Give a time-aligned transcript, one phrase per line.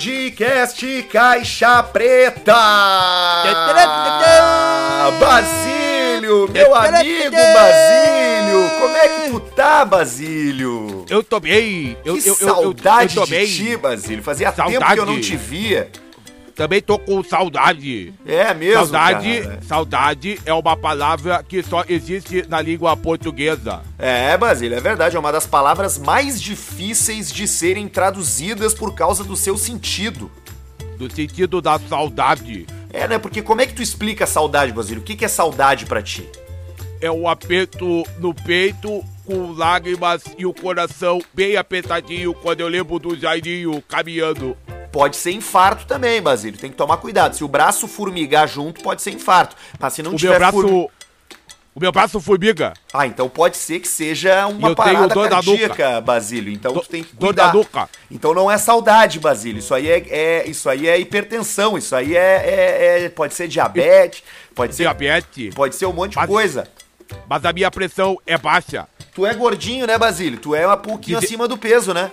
[0.00, 2.54] podcast Caixa Preta.
[5.20, 11.04] Basílio, meu amigo Basílio, como é que tu tá, Basílio?
[11.06, 11.98] Eu tô bem.
[12.02, 14.22] Eu, que eu, eu, saudade eu, eu tô de ti, Basílio.
[14.22, 14.94] Fazia tempo Saudade.
[14.94, 15.90] que eu não te via.
[16.60, 18.12] Também tô com saudade.
[18.26, 19.62] É mesmo, saudade, cara.
[19.62, 23.80] saudade é uma palavra que só existe na língua portuguesa.
[23.98, 25.16] É, Basílio, é verdade.
[25.16, 30.30] É uma das palavras mais difíceis de serem traduzidas por causa do seu sentido.
[30.98, 32.66] No sentido da saudade.
[32.92, 33.18] É, né?
[33.18, 35.00] Porque como é que tu explica saudade, Basílio?
[35.00, 36.28] O que que é saudade pra ti?
[37.00, 42.98] É o aperto no peito com lágrimas e o coração bem apertadinho quando eu lembro
[42.98, 44.54] do Jairinho caminhando.
[44.92, 46.58] Pode ser infarto também, Basílio.
[46.58, 47.36] Tem que tomar cuidado.
[47.36, 49.54] Se o braço formigar junto, pode ser infarto.
[49.78, 50.60] Mas se não O tiver meu braço.
[50.60, 50.86] form-
[51.72, 52.74] O meu braço formiga.
[52.92, 56.52] Ah, então pode ser que seja uma eu tenho parada dor da cardíaca, Basílio.
[56.52, 57.46] Então Do- tu tem que dor cuidar.
[57.46, 57.88] da nuca.
[58.10, 59.60] Então não é saudade, Basílio.
[59.60, 61.78] Isso aí é, é- isso aí é hipertensão.
[61.78, 62.18] Isso aí é,
[62.98, 65.54] é- é- pode ser diabetes, pode ser, Diabetes.
[65.54, 66.66] pode ser um monte de Mas- coisa.
[67.28, 68.88] Mas a minha pressão é baixa.
[69.14, 70.40] Tu é gordinho, né, Basílio?
[70.40, 72.10] Tu é um pouquinho Dize- acima do peso, né?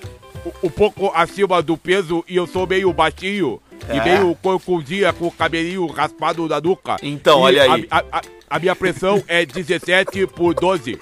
[0.63, 3.61] Um pouco acima do peso e eu sou meio baixinho.
[3.87, 3.97] É?
[3.97, 6.97] E meio corcundinha com o cabelinho raspado na nuca.
[7.03, 7.87] Então, E olha aí.
[7.91, 10.97] A, a- a minha pressão é 17 por 12.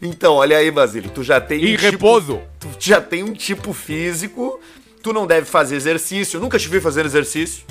[0.00, 1.10] Então, olha aí, Basílio.
[1.10, 2.40] Tu já tem Em um tipo- repouso.
[2.60, 4.60] tu já tem um tipo físico.
[5.02, 6.40] Tu não deve fazer exercício.
[6.40, 7.64] Nunca te vi fazendo exercício.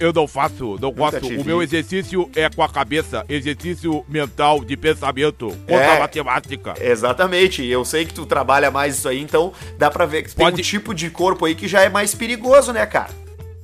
[0.00, 1.20] Eu não faço, não gosto.
[1.20, 1.44] te O vi.
[1.44, 3.24] meu exercício é com a cabeça.
[3.28, 5.48] Exercício mental de pensamento.
[5.66, 5.96] Contra É.
[5.96, 6.74] a matemática.
[6.80, 10.28] Exatamente, e eu sei que tu trabalha mais isso aí, então dá pra ver que
[10.30, 13.10] tu tem Pode- um tipo de corpo aí que já é mais perigoso, né, cara?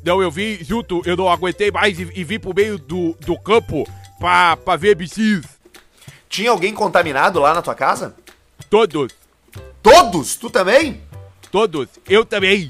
[0.04, 3.38] Não, eu vim junto, eu não aguentei mais e, e vim pro meio do, do
[3.38, 5.46] campo pra, pra ver bichinhos.
[6.28, 8.14] Tinha alguém contaminado lá na tua casa?
[8.68, 9.12] Todos,
[9.82, 10.34] Todos?
[10.36, 11.00] Tu também?
[11.50, 11.88] todos.
[12.08, 12.68] Eu também.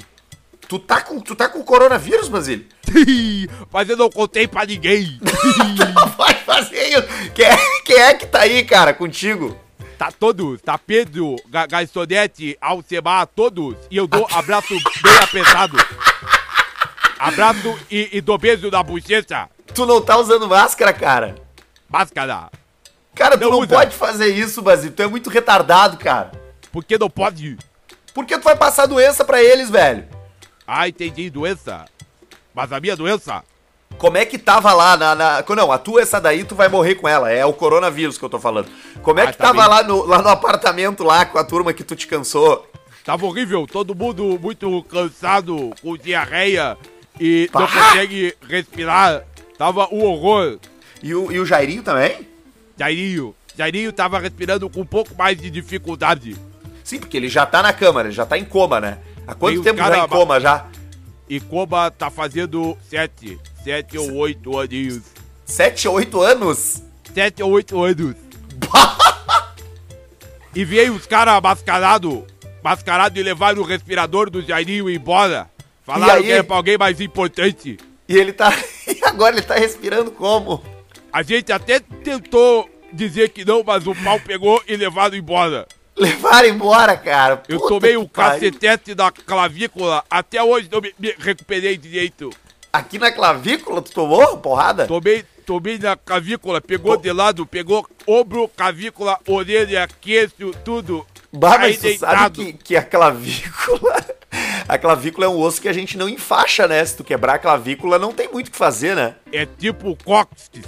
[0.68, 2.66] Tu tá com, tu tá com coronavírus, Basílio?
[3.72, 5.18] Mas eu não contei pra ninguém.
[5.94, 7.30] Não vai fazer isso.
[7.34, 9.56] Quem é, quem é que tá aí, cara, contigo?
[9.98, 13.76] Tá todos, tá Pedro, Ga- Gastonete, Alcemar, todos.
[13.90, 14.68] E eu dou abraço
[15.02, 15.76] bem apertado.
[17.18, 19.48] Abraço e, e dou beijo na bochecha.
[19.72, 21.34] Tu não tá usando máscara, cara?
[21.88, 22.50] Máscara.
[23.14, 23.68] Cara, tu Não não usa.
[23.76, 24.92] pode fazer isso, Basílio.
[24.94, 26.32] Tu é muito retardado, cara.
[26.72, 27.56] Por que não pode?
[28.12, 30.06] Por que tu vai passar doença pra eles, velho?
[30.66, 31.84] Ah, entendi, doença.
[32.54, 33.42] Mas a minha doença?
[33.98, 36.96] Como é que tava lá na, na- Não, a tua essa daí tu vai morrer
[36.96, 37.30] com ela.
[37.30, 38.68] É o coronavírus que eu tô falando.
[39.02, 39.68] Como é Ah, que tá tava bem.
[39.70, 42.68] lá no, lá no apartamento lá com a turma que tu te cansou?
[43.04, 46.76] Tava horrível, todo mundo muito cansado, com diarreia
[47.20, 49.22] e não consegue respirar.
[49.58, 50.58] Tava um horror.
[51.02, 52.26] E o, e o Jairinho também?
[52.78, 56.34] Jairinho, Jairinho tava respirando com um pouco mais de dificuldade.
[56.82, 58.98] Sim, porque ele já tá na cama, ele já tá em coma, né?
[59.26, 60.66] Há quanto Tem tempo já cara- em coma já?
[61.28, 65.02] E Koba tá fazendo sete, sete ou oito aninhos.
[65.44, 66.82] Sete, oito anos?
[67.14, 68.14] Sete ou oito anos.
[70.54, 72.22] e veio os caras mascarados,
[72.62, 75.50] mascarado e levaram o respirador do Jairinho embora.
[75.84, 77.78] Falaram que era pra alguém mais importante.
[78.08, 78.52] E ele tá.
[78.86, 80.62] E agora ele tá respirando como?
[81.10, 85.66] A gente até tentou dizer que não, mas o pau pegou e levaram embora.
[85.96, 87.42] Levaram embora, cara.
[87.48, 92.30] Eu Puta tomei que o cacetete da clavícula, até hoje não me, me recuperei direito.
[92.72, 94.86] Aqui na clavícula tu tomou porrada?
[94.86, 101.06] Tomei, tomei na clavícula, pegou de lado, pegou ombro, clavícula, orelha, queixo, tudo.
[101.32, 104.04] Bah, mas tu sabe que, que a clavícula.
[104.66, 106.84] A clavícula é um osso que a gente não enfaixa, né?
[106.84, 109.14] Se tu quebrar a clavícula, não tem muito o que fazer, né?
[109.30, 110.66] É tipo cóccix.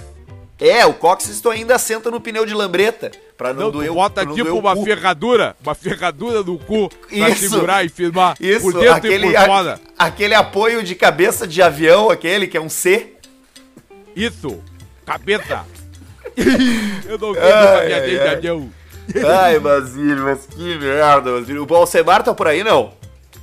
[0.59, 3.11] É, o cóccix tu ainda senta no pneu de lambreta.
[3.37, 7.49] Pra não, Não, doer bota não tipo uma ferradura, uma ferradura no cu pra Isso.
[7.49, 9.79] segurar e firmar Isso, por dentro aquele, e por fora.
[9.97, 13.13] aquele apoio de cabeça de avião, aquele que é um C.
[14.15, 14.59] Isso,
[15.05, 15.63] cabeça.
[17.05, 18.69] Eu não sei Ai, minha ai, de avião.
[19.39, 21.67] Ai, Basílio, mas que merda, Basílio.
[21.69, 22.93] O Alcemar tá por aí, não?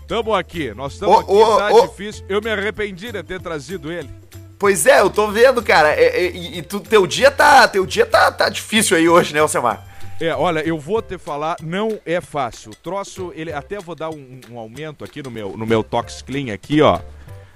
[0.09, 1.87] Tamo aqui, nós estamos Ô, aqui, ô, tá ô.
[1.87, 2.25] difícil.
[2.29, 4.11] Eu me arrependi de ter trazido ele.
[4.59, 5.91] Pois é, eu tô vendo, cara.
[5.91, 7.67] É, é, e e tu, teu dia tá.
[7.69, 9.94] Teu dia tá, tá difícil aí hoje, né, Alcemar?
[10.21, 12.71] É, olha, eu vou te falar, não é fácil.
[12.71, 16.23] O troço, ele até vou dar um, um aumento aqui no meu, no meu Tox
[16.23, 17.01] Clean aqui, ó.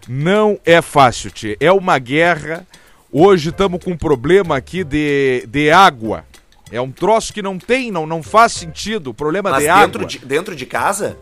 [0.08, 1.56] Não é fácil, tio.
[1.60, 2.66] É uma guerra.
[3.12, 6.24] Hoje estamos com um problema aqui de, de água.
[6.70, 9.10] É um troço que não tem, não, não faz sentido.
[9.10, 11.16] O problema Mas de dentro água de, dentro de casa?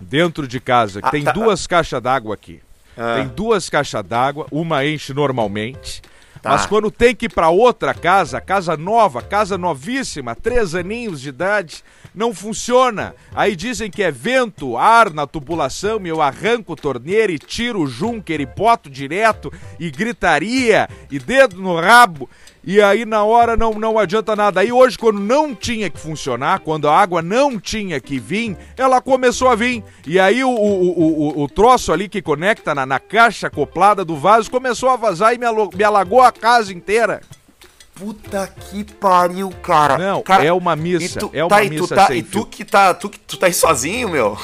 [0.00, 1.00] dentro de casa.
[1.02, 1.32] Ah, tem tá.
[1.32, 2.60] duas caixas d'água aqui.
[2.96, 3.16] Ah.
[3.16, 6.02] Tem duas caixas d'água, uma enche normalmente.
[6.42, 6.50] Tá.
[6.50, 11.28] Mas quando tem que ir pra outra casa, casa nova, casa novíssima, três aninhos de
[11.28, 11.84] idade,
[12.14, 13.14] não funciona.
[13.34, 17.82] Aí dizem que é vento, ar na tubulação, e eu arranco o torneiro e tiro
[17.82, 22.28] o junker e boto direto, e gritaria, e dedo no rabo.
[22.62, 24.60] E aí na hora não, não adianta nada.
[24.60, 29.00] Aí hoje, quando não tinha que funcionar, quando a água não tinha que vir, ela
[29.00, 29.82] começou a vir.
[30.06, 34.16] E aí o, o, o, o troço ali que conecta na, na caixa acoplada do
[34.16, 37.22] vaso começou a vazar e me, me alagou a casa inteira.
[37.94, 39.98] Puta que pariu, cara.
[39.98, 41.20] Não, cara, é uma missa.
[41.20, 43.46] Tu, é uma tá, missa e tu, tá, e tu que tá, tu, tu tá
[43.46, 44.38] aí sozinho, meu?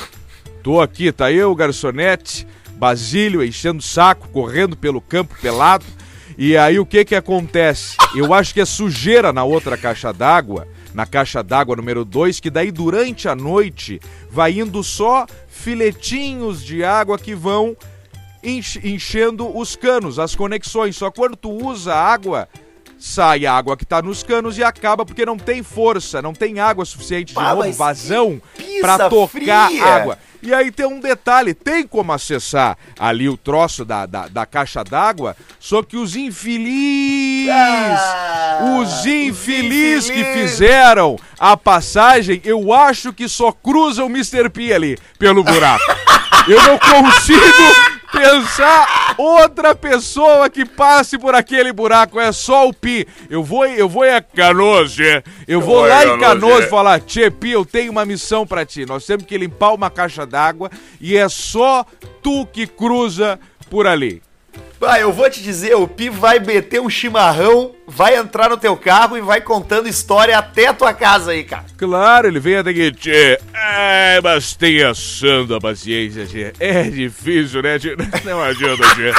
[0.63, 5.85] Tô aqui, tá eu, garçonete, Basílio enchendo o saco, correndo pelo campo pelado.
[6.39, 7.97] E aí o que que acontece?
[8.15, 12.51] Eu acho que é sujeira na outra caixa d'água, na caixa d'água número 2, que
[12.51, 13.99] daí durante a noite
[14.31, 17.75] vai indo só filetinhos de água que vão
[18.43, 20.95] enchendo os canos, as conexões.
[20.97, 22.47] Só quando tu usa água
[22.99, 26.59] sai a água que está nos canos e acaba porque não tem força, não tem
[26.61, 28.41] água suficiente de novo, vazão
[28.81, 29.85] para tocar fria.
[29.85, 30.19] água.
[30.43, 34.85] E aí tem um detalhe, tem como acessar ali o troço da, da, da caixa
[34.85, 43.29] d'água, só que os infelizes, ah, os infelizes que fizeram a passagem, eu acho que
[43.29, 44.49] só cruzam o Mr.
[44.49, 45.85] P ali pelo buraco.
[46.47, 52.19] eu não consigo pensar outra pessoa que passe por aquele buraco.
[52.19, 53.07] É só o Pi.
[53.29, 54.97] Eu vou, eu vou em Canoas,
[55.47, 58.87] Eu vou lá em Canoas e falar, Tchê, Pi, eu tenho uma missão para ti.
[58.87, 60.71] Nós temos que limpar uma caixa d'água
[61.01, 61.85] e é só
[62.23, 63.39] tu que cruza
[63.71, 64.23] por ali.
[64.79, 68.77] Vai, eu vou te dizer, o Pi vai meter um chimarrão, vai entrar no teu
[68.77, 71.65] carro e vai contando história até a tua casa aí, cara.
[71.79, 73.41] Claro, ele vem até aqui, tchê.
[73.55, 76.53] É, mas tenha santa paciência, tchê.
[76.61, 77.97] É difícil, né, tchê?
[78.25, 79.13] Não adianta, tchê.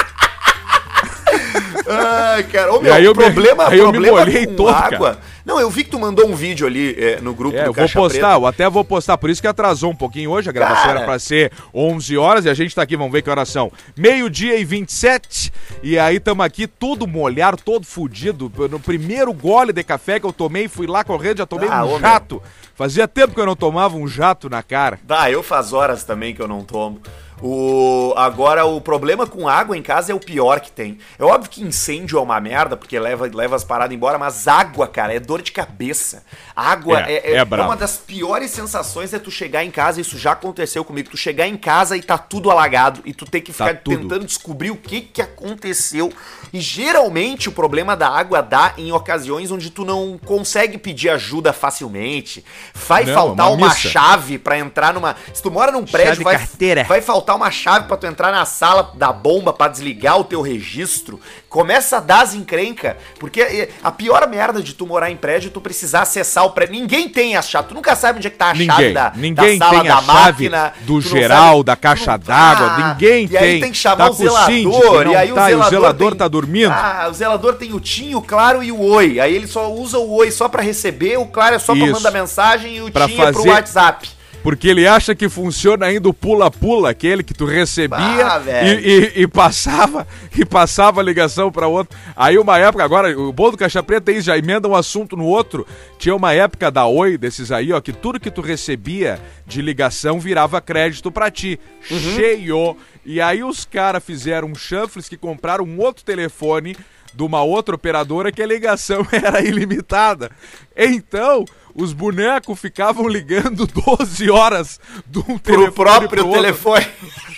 [1.90, 5.14] Ai, cara, o meu, aí problema, me, aí problema eu me molhei com todo, água...
[5.14, 7.70] Cara não, eu vi que tu mandou um vídeo ali é, no grupo é, do
[7.70, 10.52] eu vou postar, eu até vou postar, por isso que atrasou um pouquinho hoje, a
[10.52, 10.98] gravação Cara.
[10.98, 13.72] era pra ser 11 horas e a gente tá aqui, vamos ver que horas são.
[13.96, 15.50] Meio-dia e 27,
[15.82, 18.52] e aí tamo aqui todo molhado, todo fudido.
[18.70, 21.98] No primeiro gole de café que eu tomei, fui lá correndo, já tomei ah, um
[21.98, 22.42] jato.
[22.74, 25.00] Fazia tempo que eu não tomava um jato na cara.
[25.02, 27.00] Dá, eu faz horas também que eu não tomo.
[27.42, 30.98] O, agora, o problema com água em casa é o pior que tem.
[31.18, 34.86] É óbvio que incêndio é uma merda, porque leva, leva as paradas embora, mas água,
[34.88, 36.24] cara, é dor de cabeça.
[36.54, 40.18] Água é, é, é, é uma das piores sensações é tu chegar em casa, isso
[40.18, 43.52] já aconteceu comigo, tu chegar em casa e tá tudo alagado, e tu tem que
[43.52, 46.12] tá ficar tá tentando descobrir o que que aconteceu.
[46.52, 51.52] E geralmente o problema da água dá em ocasiões onde tu não consegue pedir ajuda
[51.52, 52.44] facilmente.
[52.74, 55.14] Vai não, faltar uma, uma chave para entrar numa.
[55.32, 56.38] Se tu mora num prédio, vai,
[56.86, 60.24] vai faltar faltar uma chave para tu entrar na sala da bomba para desligar o
[60.24, 61.20] teu registro.
[61.48, 65.48] Começa a dar as encrenca, porque eh, a pior merda de tu morar em prédio
[65.48, 66.74] é tu precisar acessar o prédio.
[66.74, 69.12] Ninguém tem a chave, tu nunca sabe onde é que tá a ninguém, chave da,
[69.14, 73.28] ninguém da sala tem a da máquina, do geral, sabe, da caixa d'água, ninguém e
[73.28, 73.34] tem.
[73.34, 76.10] E aí tem que chamar tá o zelador, e aí tá, o zelador, o zelador
[76.10, 76.72] tem, tá dormindo.
[76.72, 79.20] Ah, o zelador tem o TIM, o Claro e o Oi.
[79.20, 82.10] Aí ele só usa o Oi só para receber, o Claro é só pra mandar
[82.10, 83.28] mensagem e o pra TIM fazer...
[83.28, 84.17] é pro WhatsApp.
[84.48, 89.22] Porque ele acha que funciona ainda o pula-pula, aquele que tu recebia ah, e, e,
[89.24, 91.94] e, passava e passava a ligação para outro.
[92.16, 95.18] Aí uma época, agora, o bom do Caixa Preta é isso, já emenda um assunto
[95.18, 95.66] no outro.
[95.98, 100.18] Tinha uma época da Oi, desses aí, ó, que tudo que tu recebia de ligação
[100.18, 101.60] virava crédito para ti.
[101.90, 101.98] Uhum.
[101.98, 102.76] Cheio.
[103.04, 106.74] E aí os caras fizeram um chanfles que compraram um outro telefone
[107.14, 110.30] de uma outra operadora que a ligação era ilimitada.
[110.74, 111.44] Então,
[111.74, 113.66] os bonecos ficavam ligando
[113.98, 116.86] 12 horas do um pro próprio pro telefone.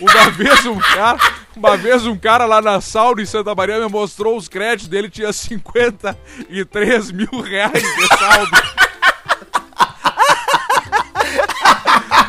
[0.01, 1.19] Uma vez um cara,
[1.57, 5.11] uma vez um cara lá na sauna em Santa Maria me mostrou os créditos dele,
[5.11, 8.51] tinha 53 mil reais de saldo.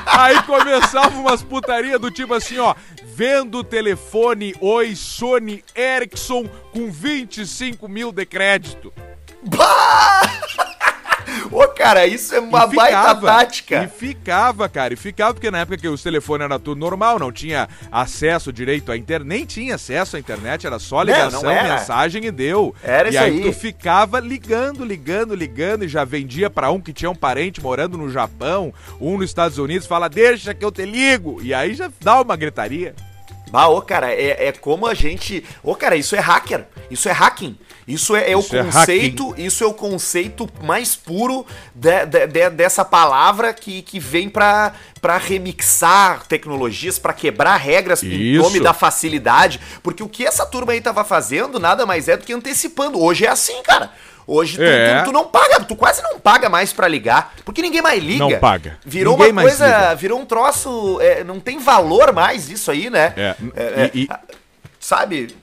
[0.05, 2.75] Aí começava umas putaria do tipo assim, ó,
[3.15, 8.93] vendo telefone Oi Sony Ericsson com 25 mil de crédito.
[9.43, 10.21] Bah!
[11.51, 13.83] Ô, cara, isso é uma ficava, baita tática.
[13.83, 17.31] E ficava, cara, e ficava, porque na época que os telefones eram tudo normal, não
[17.31, 21.63] tinha acesso direito à internet, nem tinha acesso à internet, era só ligação, não, não
[21.63, 22.75] mensagem e deu.
[22.83, 23.39] Era e isso aí.
[23.39, 27.15] E aí tu ficava ligando, ligando, ligando, e já vendia para um que tinha um
[27.15, 31.41] parente morando no Japão, um nos Estados Unidos, fala, deixa que eu te ligo.
[31.41, 32.95] E aí já dá uma gritaria.
[33.51, 35.43] Bah, ô, cara, é, é como a gente.
[35.61, 36.65] Ô, cara, isso é hacker.
[36.89, 37.57] Isso é hacking.
[37.93, 39.35] Isso é, é Isso o é conceito.
[39.37, 41.45] isso é o conceito mais puro
[41.75, 48.03] de- de- de- dessa palavra que, que vem pra, pra remixar tecnologias, pra quebrar regras
[48.03, 48.43] em Isso.
[48.43, 49.59] nome da facilidade.
[49.83, 52.99] Porque o que essa turma aí tava fazendo nada mais é do que antecipando.
[53.01, 53.91] Hoje é assim, cara.
[54.27, 54.99] Hoje tu, É.
[54.99, 58.19] tu- tu não paga, tu quase não paga mais pra ligar, porque ninguém mais liga.
[58.19, 58.77] Não paga.
[58.85, 59.95] Virou Ninguém uma coisa, liga.
[59.95, 63.13] virou um troço, é, não tem valor mais isso aí, né?
[63.17, 64.19] É, É, e- é,
[64.79, 65.35] sabe?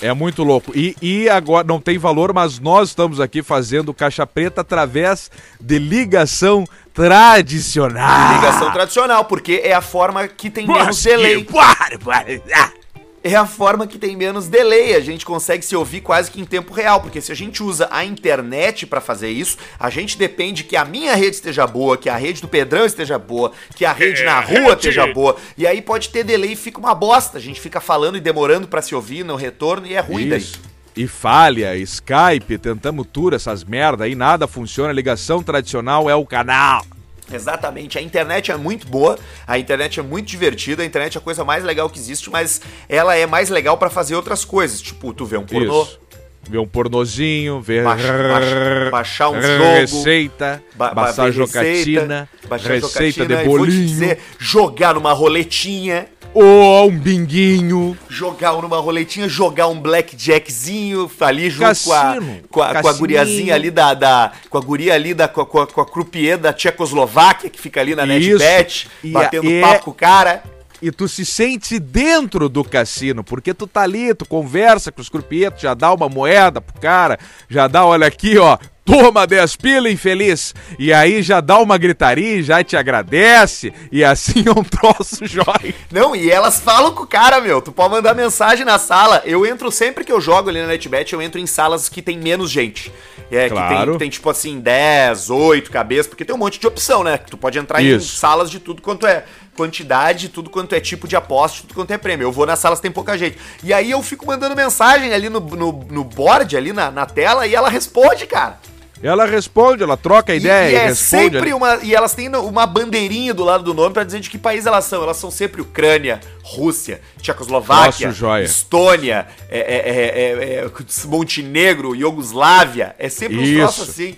[0.00, 0.72] É muito louco.
[0.74, 5.30] E, e agora não tem valor, mas nós estamos aqui fazendo caixa preta através
[5.60, 6.64] de ligação
[6.94, 8.34] tradicional.
[8.36, 11.44] Ligação tradicional, porque é a forma que tem menos delay.
[11.44, 12.79] que barbaridade.
[13.22, 14.94] É a forma que tem menos delay.
[14.94, 17.86] A gente consegue se ouvir quase que em tempo real, porque se a gente usa
[17.90, 22.08] a internet pra fazer isso, a gente depende que a minha rede esteja boa, que
[22.08, 25.36] a rede do Pedrão esteja boa, que a rede na rua esteja boa.
[25.56, 27.36] E aí pode ter delay e fica uma bosta.
[27.36, 30.38] A gente fica falando e demorando pra se ouvir no retorno e é ruim daí.
[30.38, 30.60] Isso.
[30.96, 34.92] E falha, Skype, tentamos tudo, essas merda aí, nada funciona.
[34.92, 36.84] Ligação tradicional é o canal.
[37.32, 41.22] Exatamente, a internet é muito boa, a internet é muito divertida, a internet é a
[41.22, 45.12] coisa mais legal que existe, mas ela é mais legal pra fazer outras coisas, tipo,
[45.12, 46.00] tu vê um pornô, Isso.
[46.48, 52.28] Ver um pornozinho, ver Baixa- baixa- baixar um jogo, receita, ba- ba- baixar ver jocatina,
[52.48, 57.96] baixar receita de e vou te bolinho, dizer, jogar numa roletinha, ou um binguinho.
[58.08, 62.72] jogar numa roletinha, jogar um blackjackzinho ali junto com a, Cassino, com a, com a
[62.74, 62.98] cassininho.
[62.98, 65.86] guriazinha ali da, da- com a guria ali da, com a, com a, com a
[65.86, 68.38] croupier da Tchecoslováquia, que fica ali na Isso.
[68.38, 70.42] NetBet, E batendo e- papo com o cara.
[70.82, 75.08] E tu se sente dentro do cassino, porque tu tá ali, tu conversa com os
[75.10, 77.18] crupietos, já dá uma moeda pro cara,
[77.48, 80.54] já dá, olha aqui, ó, toma 10 pila, infeliz.
[80.78, 85.74] E aí já dá uma gritaria, já te agradece, e assim é um troço jóia.
[85.92, 87.60] Não, e elas falam com o cara, meu.
[87.60, 89.22] Tu pode mandar mensagem na sala.
[89.26, 92.18] Eu entro sempre que eu jogo ali na NetBet, eu entro em salas que tem
[92.18, 92.90] menos gente.
[93.30, 93.92] É, que Claro.
[93.92, 97.16] tem, tem tipo assim 10, 8 cabeças, porque tem um monte de opção, né?
[97.18, 98.14] Tu pode entrar Isso.
[98.14, 99.24] em salas de tudo quanto é
[99.60, 102.24] quantidade, tudo quanto é tipo de aposta, tudo quanto é prêmio.
[102.24, 103.36] Eu vou nas salas tem pouca gente.
[103.62, 107.46] E aí eu fico mandando mensagem ali no, no, no board, ali na, na tela,
[107.46, 108.58] e ela responde, cara.
[109.02, 111.24] Ela responde, ela troca a ideia e, e, é responde.
[111.24, 111.78] sempre uma.
[111.82, 114.84] E elas têm uma bandeirinha do lado do nome pra dizer de que país elas
[114.84, 115.02] são.
[115.02, 118.12] Elas são sempre Ucrânia, Rússia, Tchecoslováquia.
[118.44, 120.70] Estônia, é, é, é, é, é,
[121.06, 122.94] Montenegro, Iugoslávia.
[122.98, 123.58] É sempre Isso.
[123.58, 124.16] troços assim.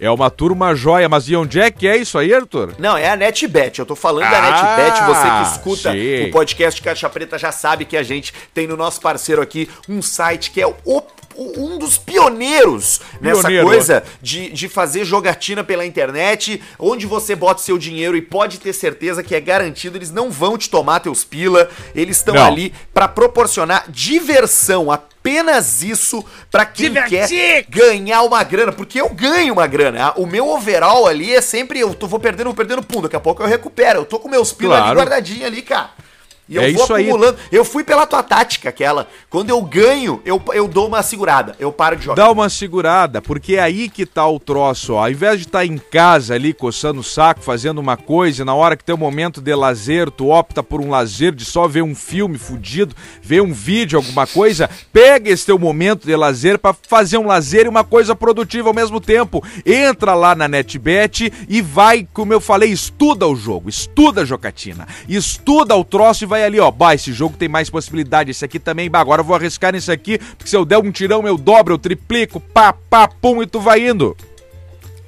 [0.00, 2.74] É uma turma joia, mas e onde é que é isso aí, Arthur?
[2.78, 3.80] Não, é a NetBet.
[3.80, 5.04] Eu tô falando da Ah, NetBet.
[5.06, 6.28] Você que escuta sim.
[6.28, 10.00] o podcast Caixa Preta já sabe que a gente tem no nosso parceiro aqui um
[10.00, 11.02] site que é o
[11.40, 13.66] um dos pioneiros nessa Pioneiro.
[13.68, 18.72] coisa de, de fazer jogatina pela internet, onde você bota seu dinheiro e pode ter
[18.72, 23.06] certeza que é garantido, eles não vão te tomar teus pila, eles estão ali pra
[23.06, 24.90] proporcionar diversão,
[25.28, 27.28] apenas isso pra quem Divertir!
[27.28, 30.06] quer ganhar uma grana, porque eu ganho uma grana.
[30.08, 33.16] ah, O meu overall ali é sempre eu tô, vou perdendo, vou perdendo pum, daqui
[33.16, 34.00] a pouco eu recupero.
[34.00, 34.98] Eu tô com meus pila ali Claro.
[34.98, 35.90] guardadinho ali, cara.
[36.48, 37.08] E eu É vou isso aí.
[37.08, 37.38] acumulando.
[37.52, 39.06] Eu fui pela tua tática, aquela.
[39.28, 41.54] Quando eu ganho, eu, eu dou uma segurada.
[41.60, 42.22] Eu paro de jogar.
[42.24, 45.00] Dá uma segurada, porque é aí que tá o troço, ó.
[45.04, 48.54] Ao invés de estar em casa ali, coçando o saco, fazendo uma coisa, e na
[48.54, 51.82] hora que tem um momento de lazer, tu opta por um lazer de só ver
[51.82, 56.74] um filme fudido, ver um vídeo, alguma coisa, pega esse teu momento de lazer pra
[56.88, 59.44] fazer um lazer e uma coisa produtiva ao mesmo tempo.
[59.66, 64.86] Entra lá na NetBet e vai, como eu falei, estuda o jogo, estuda a jocatina,
[65.08, 66.70] estuda o troço e vai ali, ó.
[66.70, 69.90] Bah, esse jogo tem mais possibilidade, esse aqui também, bah, agora eu vou arriscar nesse
[69.90, 73.46] aqui, porque se eu der um tirão eu dobro, eu triplico, pá, pá, pum, e
[73.46, 74.16] tu vai indo.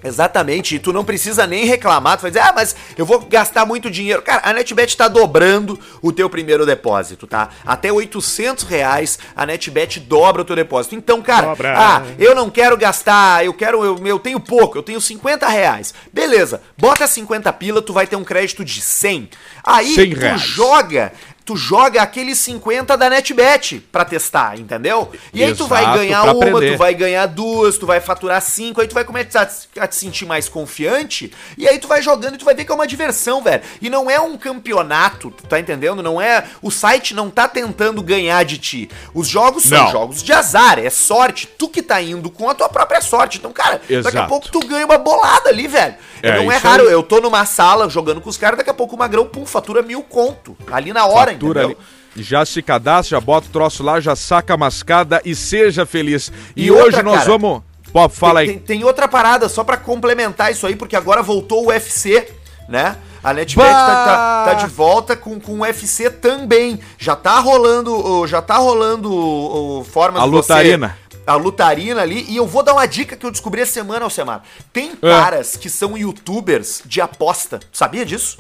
[0.02, 3.66] Exatamente, e tu não precisa nem reclamar, tu vai dizer, ah, mas eu vou gastar
[3.66, 4.22] muito dinheiro.
[4.22, 7.50] Cara, a NetBet tá dobrando o teu primeiro depósito, tá?
[7.66, 10.94] Até 800 reais a NetBet dobra o teu depósito.
[10.94, 11.74] Então, cara, Dobra.
[11.78, 15.92] ah, eu não quero gastar, eu quero, eu, eu tenho pouco, eu tenho 50 reais.
[16.12, 19.30] Beleza, bota 50 pila, tu vai ter um crédito de 100.
[19.64, 21.12] Aí 100 tu joga...
[21.50, 25.10] Tu joga aqueles 50 da NetBet pra testar, entendeu?
[25.34, 26.72] E aí tu vai Exato, ganhar uma, aprender.
[26.74, 30.26] tu vai ganhar duas, tu vai faturar cinco, aí tu vai começar a te- sentir
[30.26, 33.42] mais confiante, e aí tu vai jogando e tu vai ver que é uma diversão,
[33.42, 33.64] velho.
[33.82, 36.04] E não é um campeonato, tu tá entendendo?
[36.04, 36.44] Não é.
[36.62, 38.88] O site não tá tentando ganhar de ti.
[39.12, 39.90] Os jogos são Não.
[39.90, 41.48] jogos de azar, é sorte.
[41.48, 43.38] Tu que tá indo com a tua própria sorte.
[43.38, 44.28] Então, cara, daqui a Exato.
[44.28, 45.96] pouco tu ganha uma bolada ali, velho.
[46.22, 46.92] É, não é raro, aí.
[46.92, 49.80] eu tô numa sala jogando com os caras, daqui a pouco o magrão, pum, fatura
[49.82, 50.54] mil conto.
[50.70, 51.76] Ali na hora, Ali.
[52.16, 56.32] Já se cadastra, já bota o troço lá, já saca a mascada e seja feliz.
[56.56, 57.62] E, E hoje outra, nós cara, vamos.
[57.92, 58.56] Pô, fala tem, aí.
[58.56, 62.28] Tem, tem outra parada, só pra complementar isso aí, porque agora voltou o UFC,
[62.68, 62.96] né?
[63.22, 66.80] A NetBet tá, tá, tá, de volta com, com o UFC também.
[66.98, 70.88] Já tá rolando, já tá rolando o, o formas a de lutarina.
[70.88, 72.24] você a lutarina ali.
[72.28, 74.42] E eu vou dar uma dica que eu descobri essa semana, Alcemar.
[74.72, 75.08] Tem é.
[75.08, 77.60] caras que são youtubers de aposta.
[77.72, 78.38] Sabia disso?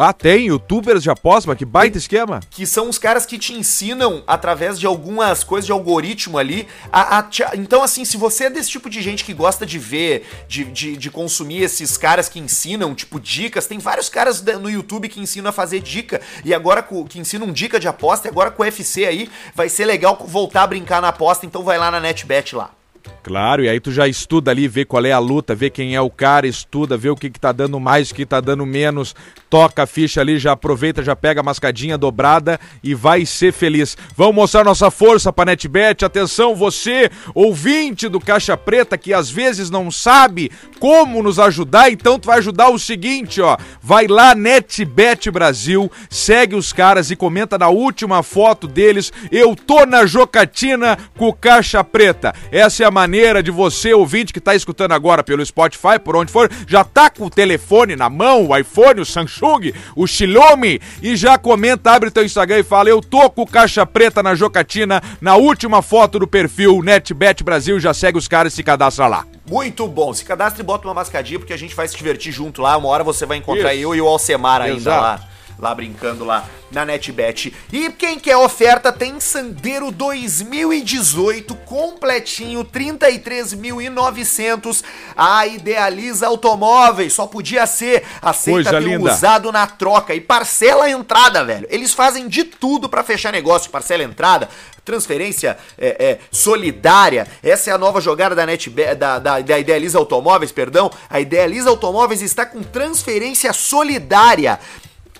[0.00, 2.38] Ah, tem youtubers de aposta, que baita tem, esquema.
[2.52, 6.68] Que são os caras que te ensinam através de algumas coisas de algoritmo ali.
[6.92, 7.26] A, a,
[7.56, 10.96] então, assim, se você é desse tipo de gente que gosta de ver, de, de,
[10.96, 15.50] de, consumir esses caras que ensinam, tipo, dicas, tem vários caras no YouTube que ensinam
[15.50, 16.20] a fazer dica.
[16.44, 19.84] E agora que ensinam dica de aposta, e agora com o UFC aí, vai ser
[19.84, 21.44] legal voltar a brincar na aposta.
[21.44, 22.77] Então vai lá na NetBet lá.
[23.22, 26.00] Claro, e aí tu já estuda ali, vê qual é a luta, vê quem é
[26.00, 29.14] o cara, estuda, vê o que, que tá dando mais, o que tá dando menos,
[29.50, 33.96] toca a ficha ali, já aproveita, já pega a mascadinha dobrada e vai ser feliz.
[34.16, 36.04] Vamos mostrar nossa força pra NetBet.
[36.04, 42.18] Atenção, você, ouvinte do Caixa Preta, que às vezes não sabe como nos ajudar, então
[42.18, 43.56] tu vai ajudar o seguinte, ó.
[43.82, 49.12] Vai lá, NetBet Brasil, segue os caras e comenta na última foto deles.
[49.30, 52.34] Eu tô na Jocatina com o Caixa Preta.
[52.50, 56.32] Essa é a maneira de você, ouvinte que está escutando agora pelo Spotify, por onde
[56.32, 61.14] for, já tá com o telefone na mão, o iPhone, o Samsung, o Xiaomi, e
[61.14, 65.36] já comenta, abre teu Instagram e fala: Eu tô com caixa preta na Jocatina, na
[65.36, 69.24] última foto do perfil NetBet Brasil, já segue os caras e se cadastra lá.
[69.48, 70.12] Muito bom.
[70.12, 72.76] Se cadastre e bota uma mascadinha, porque a gente vai se divertir junto lá.
[72.76, 73.84] Uma hora você vai encontrar Isso.
[73.84, 75.02] eu e o Alcemar ainda Exato.
[75.02, 77.54] lá lá brincando lá na NetBet.
[77.72, 84.84] E quem quer oferta tem Sandero 2018 completinho, 33.900.
[85.16, 89.10] A Idealiza Automóveis, só podia ser, aceita linda.
[89.12, 91.66] usado na troca e parcela a entrada, velho.
[91.70, 94.48] Eles fazem de tudo para fechar negócio, parcela a entrada,
[94.84, 97.26] transferência é, é, solidária.
[97.42, 100.90] Essa é a nova jogada da NetBet, da, da, da Idealiza Automóveis, perdão.
[101.10, 104.60] A Idealiza Automóveis está com transferência solidária.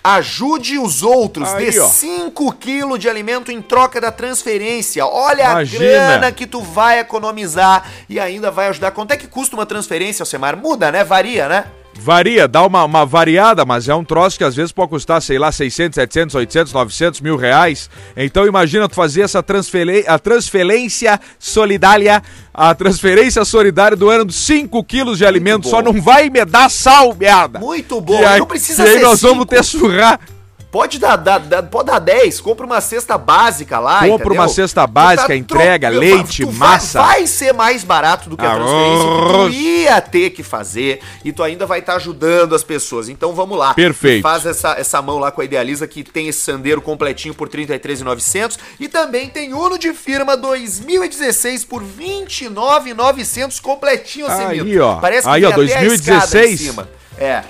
[0.03, 5.05] Ajude os outros, Aí, dê 5 quilos de alimento em troca da transferência.
[5.05, 5.85] Olha Imagina.
[5.85, 8.93] a grana que tu vai economizar e ainda vai ajudar.
[8.93, 10.57] Quanto é que custa uma transferência, Alcemar?
[10.57, 11.05] Muda, né?
[11.05, 11.65] Varia, né?
[12.01, 15.39] Varia, dá uma, uma variada, mas é um troço que às vezes pode custar, sei
[15.39, 17.91] lá, 600, 700, 800, 900 mil reais.
[18.17, 22.23] Então imagina tu fazer essa transferência, a transferência solidária,
[22.55, 26.71] a transferência solidária do ano de 5 quilos de alimento, só não vai me dar
[26.71, 27.59] sal, merda.
[27.59, 29.33] Muito bom, e aí, não precisa e aí nós cinco.
[29.33, 30.21] vamos ter surrar.
[30.71, 34.33] Pode dar, dar, dar, pode dar 10, compra uma cesta básica lá, Compra entendeu?
[34.35, 35.99] uma cesta básica, tá entrega, tro...
[35.99, 37.01] leite, massa.
[37.01, 41.01] Vai, vai, ser mais barato do que a transferência que tu ia ter que fazer
[41.25, 43.09] e tu ainda vai estar tá ajudando as pessoas.
[43.09, 43.73] Então vamos lá.
[43.73, 44.23] Perfeito.
[44.23, 48.59] Faz essa, essa mão lá com a Idealiza que tem esse sandeiro completinho por 33,900
[48.79, 54.97] e também tem Uno de firma 2016 por 29,900 completinho, Aí, ó.
[54.97, 56.79] Parece que Aí, ó, 2016.
[57.17, 57.43] É.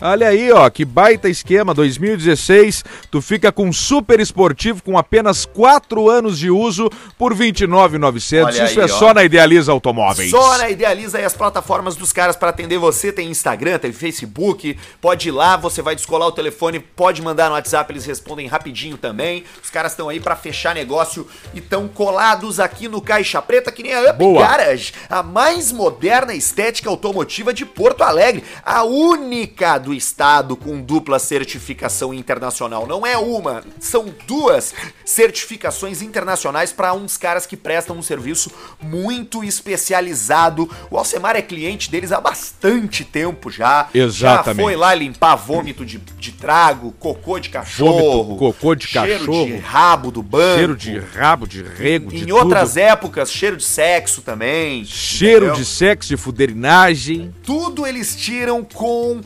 [0.00, 5.44] Olha aí, ó, que baita esquema, 2016, tu fica com um super esportivo com apenas
[5.44, 8.54] 4 anos de uso por 29,900.
[8.54, 8.88] Isso aí, é ó.
[8.88, 10.30] só na Idealiza Automóveis.
[10.30, 14.78] Só na Idealiza e as plataformas dos caras para atender você, tem Instagram, tem Facebook,
[15.00, 18.96] pode ir lá, você vai descolar o telefone, pode mandar no WhatsApp, eles respondem rapidinho
[18.96, 19.42] também.
[19.62, 23.82] Os caras estão aí para fechar negócio e estão colados aqui no Caixa Preta, que
[23.82, 24.46] nem a Up Boa.
[24.46, 31.18] Garage, a mais moderna estética automotiva de Porto Alegre, a única do estado com dupla
[31.18, 32.86] certificação internacional.
[32.86, 34.74] Não é uma, são duas
[35.04, 40.68] certificações internacionais para uns caras que prestam um serviço muito especializado.
[40.90, 43.88] O Alcemar é cliente deles há bastante tempo já.
[43.92, 44.58] Exatamente.
[44.58, 48.24] Já foi lá limpar vômito de, de trago, cocô de cachorro.
[48.24, 49.46] Vômito, cocô de cheiro cachorro.
[49.46, 50.56] De rabo do banco.
[50.56, 54.84] Cheiro de rabo, de rego, em, de Em outras épocas, cheiro de sexo também.
[54.84, 55.54] Cheiro entendeu?
[55.54, 57.34] de sexo, de fuderinagem.
[57.42, 59.20] Tudo eles tiram com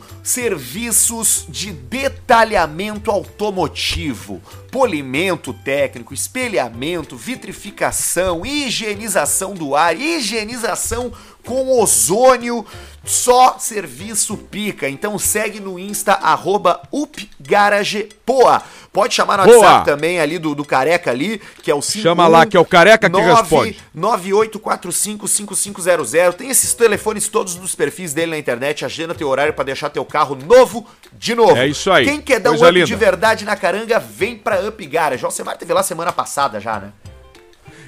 [0.53, 4.39] serviços de detalhamento automotivo,
[4.71, 11.11] polimento técnico, espelhamento, vitrificação, higienização do ar, higienização
[11.45, 12.65] com ozônio,
[13.03, 14.89] só serviço pica.
[14.89, 18.63] Então segue no Insta, arroba upgaragepoa.
[18.93, 19.57] Pode chamar no Boa.
[19.57, 22.59] WhatsApp também ali do, do Careca ali, que é o 5 Chama lá, que é
[22.59, 23.79] o Careca que responde.
[23.97, 26.33] 98455500.
[26.33, 28.85] Tem esses telefones todos nos perfis dele na internet.
[28.85, 31.57] Agenda teu horário para deixar teu carro novo de novo.
[31.57, 32.05] É isso aí.
[32.05, 32.85] Quem quer dar Coisa um up linda.
[32.85, 35.25] de verdade na caranga, vem pra Up Garage.
[35.25, 36.91] O Semar teve lá semana passada já, né?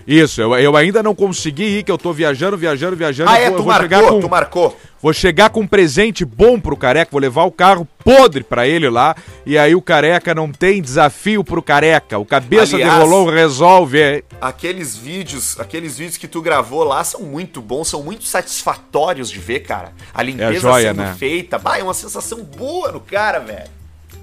[0.07, 3.29] Isso, eu, eu ainda não consegui ir, que eu tô viajando, viajando, viajando.
[3.31, 4.79] Ah, é, vou, tu marcou, com, tu marcou.
[5.01, 8.87] Vou chegar com um presente bom pro careca, vou levar o carro podre pra ele
[8.87, 9.15] lá.
[9.47, 12.19] E aí o careca não tem desafio pro careca.
[12.19, 13.99] O cabeça Aliás- de rolão resolve.
[13.99, 19.29] é- Aqueles vídeos, aqueles vídeos que tu gravou lá são muito bons, são muito satisfatórios
[19.29, 19.91] de ver, cara.
[20.13, 21.15] A limpeza joia, sendo né?
[21.17, 23.69] feita, bah, é uma sensação boa no cara, velho.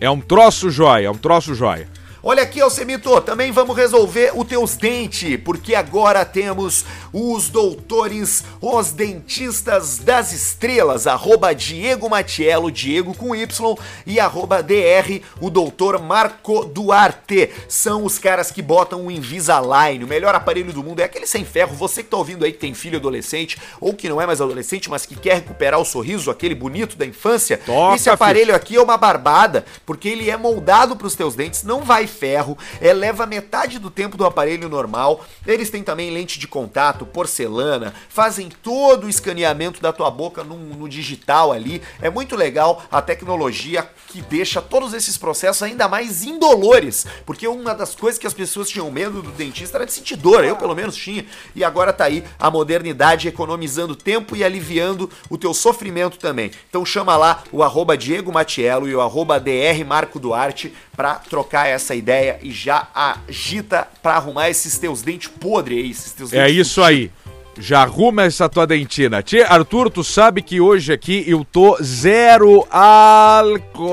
[0.01, 1.89] É um troço jóia, é um troço jóia.
[2.25, 8.93] Olha aqui, Alcemito, também vamos resolver os teus dentes, porque agora temos os doutores, os
[8.93, 16.65] dentistas das estrelas, arroba Diego Matiello, Diego com Y, e arroba DR, o doutor Marco
[16.65, 17.51] Duarte.
[17.69, 21.45] São os caras que botam o Invisalign, o melhor aparelho do mundo, é aquele sem
[21.45, 21.75] ferro.
[21.75, 24.89] Você que tá ouvindo aí que tem filho adolescente, ou que não é mais adolescente,
[24.89, 28.81] mas que quer recuperar o sorriso, aquele bonito da infância, Toca, esse aparelho aqui é
[28.81, 33.27] uma barbada, porque ele é moldado para os teus dentes, não vai ferro, é, leva
[33.27, 35.25] metade do tempo do aparelho normal.
[35.45, 40.57] Eles têm também lente de contato, porcelana, fazem todo o escaneamento da tua boca no,
[40.57, 41.83] no digital ali.
[42.01, 47.75] É muito legal a tecnologia que deixa todos esses processos ainda mais indolores, porque uma
[47.75, 50.75] das coisas que as pessoas tinham medo do dentista era de sentir dor, eu pelo
[50.75, 56.19] menos tinha, e agora tá aí a modernidade economizando tempo e aliviando o teu sofrimento
[56.19, 56.51] também.
[56.69, 61.67] Então chama lá o arroba Diego Matiello e o arroba DR Marco Duarte pra trocar
[61.69, 66.49] essa ideia e já agita pra arrumar esses teus dentes podres aí, esses teus É
[66.51, 67.11] isso aí.
[67.59, 69.23] Já arruma essa tua dentina.
[69.23, 73.91] Tchê, Arthur, tu sabe que hoje aqui eu tô zero álcool.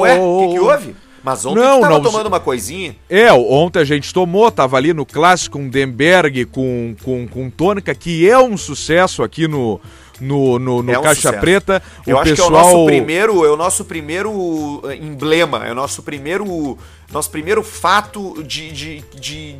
[0.00, 0.96] Ué, o que, que houve?
[1.22, 2.96] Mas ontem Não, tava não, tomando uma coisinha.
[3.08, 7.94] É, ontem a gente tomou, tava ali no clássico um Demberg com, com, com tônica,
[7.94, 9.80] que é um sucesso aqui no,
[10.22, 11.40] no, no, no É um Caixa sucesso.
[11.40, 11.82] Preta.
[12.06, 12.50] Eu o acho pessoal...
[12.50, 16.78] que é o nosso primeiro, é o nosso primeiro eh, emblema, é o nosso primeiro,
[17.12, 19.56] nosso primeiro fato de, de, de-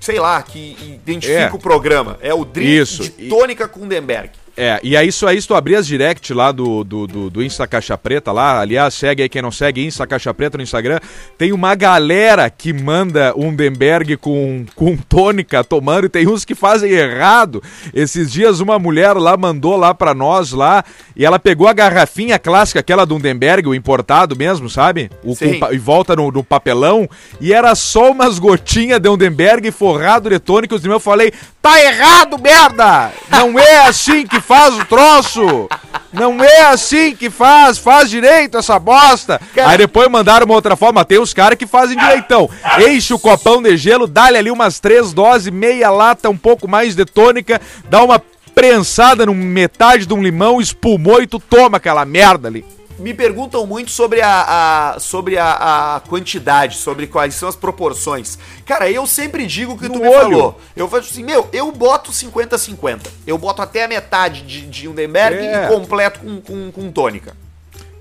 [0.00, 1.52] sei lá, que identifica É.
[1.52, 2.18] o programa.
[2.20, 4.30] É o drink Isso, de tônica com Denberg.
[4.56, 7.42] É, e é isso aí, se tu abrir as direct lá do, do, do, do
[7.42, 11.00] Insta Caixa Preta lá, aliás, segue aí quem não segue, Insta Caixa Preta no Instagram,
[11.38, 16.54] tem uma galera que manda um Denberg com, com tônica tomando e tem uns que
[16.54, 17.62] fazem errado.
[17.94, 20.84] Esses dias uma mulher lá mandou lá pra nós lá
[21.16, 25.10] e ela pegou a garrafinha clássica, aquela do Denberg, o importado mesmo, sabe?
[25.24, 27.08] O, com e volta no, no papelão
[27.40, 30.74] e era só umas gotinhas de Undenberg forrado de tônica.
[30.74, 33.12] Meus eu falei, tá errado, merda!
[33.30, 35.68] Não é assim que faz o troço!
[36.12, 39.40] Não é assim que faz, faz direito essa bosta.
[39.54, 42.50] Cara- Aí depois mandaram uma outra forma, tem os caras que fazem direitão.
[42.86, 46.94] Enche o copão de gelo, dá-lhe ali umas três doses, meia lata, um pouco mais
[46.94, 48.20] de tônica, dá uma
[48.54, 52.62] prensada no metade de um limão, espumou e tu toma aquela merda ali.
[52.98, 58.38] Me perguntam muito sobre a, a- sobre a, a quantidade, sobre quais são as proporções.
[58.64, 60.18] Cara, eu sempre digo o que No tu me olho.
[60.20, 60.60] falou.
[60.76, 63.00] Eu faço assim, meu, eu boto 50-50.
[63.26, 65.64] Eu boto até a metade de, de Undenberg É.
[65.64, 67.34] e completo com, com, com tônica.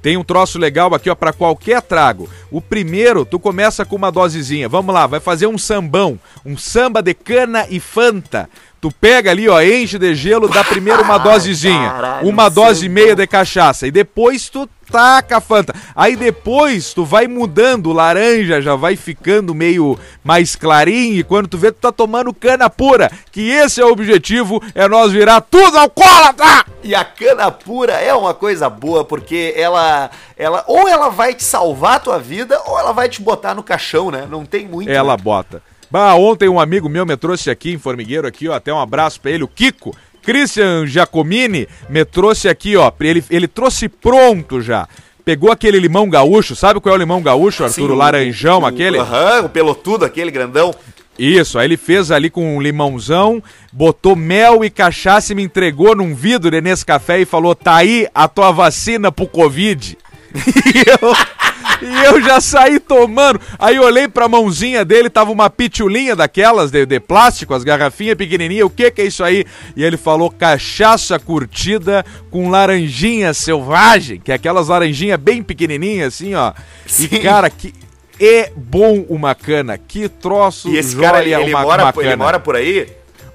[0.02, 2.28] Tem um troço legal aqui, ó, pra qualquer trago.
[2.50, 4.68] O primeiro, tu começa com uma dosezinha.
[4.68, 8.50] Vamos lá, vai fazer um sambão, um samba de cana e fanta.
[8.82, 12.90] Tu pega ali, ó, enche de gelo, dá primeiro uma dosezinha, caralho, uma dose e
[12.90, 15.72] meia de cachaça e depois tu taca a fanta.
[15.96, 21.60] Aí depois tu vai mudando, laranja já vai ficando meio mais clarinho e quando tu
[21.60, 25.78] vê tu tá tomando cana pura, que esse é o objetivo, é nós virar tudo
[25.78, 26.66] alcoólatra!
[26.84, 31.44] E a cana pura é uma coisa boa, porque ela, ela ou ela vai te
[31.44, 34.28] salvar a tua vida, ou ela vai te botar no caixão, né?
[34.28, 34.90] Não tem muito.
[34.90, 35.22] Ela né?
[35.22, 35.62] bota.
[35.92, 39.20] Bah, ontem um amigo meu me trouxe aqui em Formigueiro, aqui, ó, até um abraço
[39.20, 39.96] pra ele, o Kiko.
[40.22, 44.88] Christian Giacomini me trouxe aqui, ó, ele, ele trouxe pronto já.
[45.26, 47.76] Pegou aquele limão gaúcho, sabe qual é o limão gaúcho, Arthur?
[47.88, 48.98] Sim, o laranjão, o- aquele?
[49.00, 50.74] Aham, o pelotudo, aquele grandão.
[51.20, 55.96] Isso, aí ele fez ali com um limãozão, botou mel e cachaça e me entregou
[55.96, 59.98] num vidro de Nescafé e falou: tá aí a tua vacina pro Covid.
[60.74, 61.14] E eu,
[61.82, 63.40] e eu já saí tomando.
[63.60, 68.66] Aí olhei pra mãozinha dele, tava uma pitulinha daquelas de, de plástico, as garrafinhas pequenininhas.
[68.66, 69.46] O que que é isso aí?
[69.76, 76.34] E ele falou cachaça curtida com laranjinha selvagem, que é aquelas laranjinhas bem pequenininhas assim,
[76.36, 76.54] ó.
[76.86, 77.10] Sim.
[77.12, 77.74] E cara, que
[78.20, 79.78] é bom uma cana.
[79.78, 82.88] Que troço E esse cara, ele, uma- mora, uma ele mora por aí?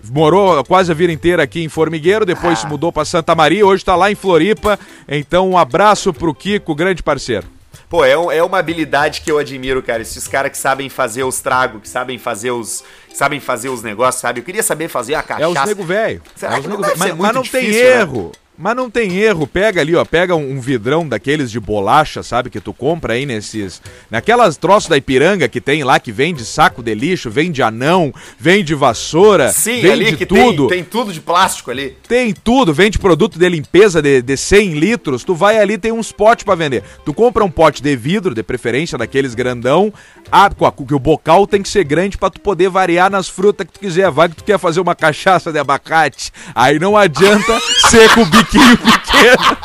[0.08, 2.62] Morou quase a vida inteira aqui em Formigueiro, depois Ah.
[2.62, 4.78] se mudou pra Santa Maria, hoje tá lá em Floripa.
[5.08, 7.44] Então um abraço pro Kiko, grande parceiro.
[7.88, 10.02] Pô, é, um- é uma habilidade que eu admiro, cara.
[10.02, 12.82] Esses caras que sabem fazer os tragos, que sabem fazer os.
[13.08, 14.40] que sabem fazer os negócios, sabe?
[14.40, 15.48] Eu queria saber fazer a É cachaça.
[15.62, 16.22] os nego velho.
[16.34, 16.98] Será É que não nego velho.
[16.98, 18.30] ser Mas, mas não tem difícil, né?
[18.58, 22.48] Mas não tem erro, pega ali, ó, pega um, um vidrão daqueles de bolacha, sabe,
[22.48, 26.82] que tu compra aí nesses, naquelas troços da Ipiranga que tem lá, que vende saco
[26.82, 30.68] de lixo, vende anão, vende vassoura, Sim, vende ali que tudo.
[30.68, 31.96] Tem, tem tudo de plástico ali.
[32.08, 35.22] Tem tudo, vende produto de limpeza de, de 100 litros.
[35.22, 36.82] Tu vai ali, tem uns potes pra vender.
[37.04, 39.92] Tu compra um pote de vidro, de preferência daqueles grandão.
[40.30, 40.50] A-
[40.86, 43.80] que o bocal tem que ser grande pra tu poder variar nas frutas que tu
[43.80, 44.10] quiser.
[44.10, 46.32] Vai que tu quer fazer uma cachaça de abacate.
[46.54, 49.56] Aí não adianta ser com o biquinho pequeno.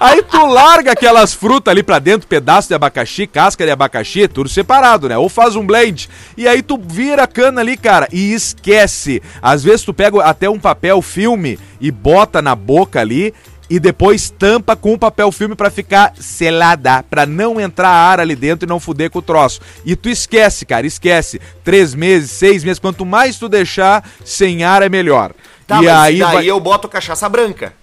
[0.00, 4.48] Aí tu larga aquelas frutas ali pra dentro, pedaço de abacaxi, casca de abacaxi, tudo
[4.48, 5.18] separado, né?
[5.18, 6.08] Ou faz um blend.
[6.36, 9.20] E aí tu vira a cana ali, cara, e esquece.
[9.42, 13.34] Às vezes tu pega até um papel filme e bota na boca ali
[13.70, 18.34] e depois tampa com o papel filme pra ficar selada, pra não entrar ar ali
[18.34, 19.60] dentro e não fuder com o troço.
[19.84, 21.40] E tu esquece, cara, esquece.
[21.62, 25.32] Três meses, seis meses, quanto mais tu deixar sem ar é melhor.
[25.66, 26.46] Tá, e mas aí daí vai...
[26.46, 27.74] eu boto cachaça branca.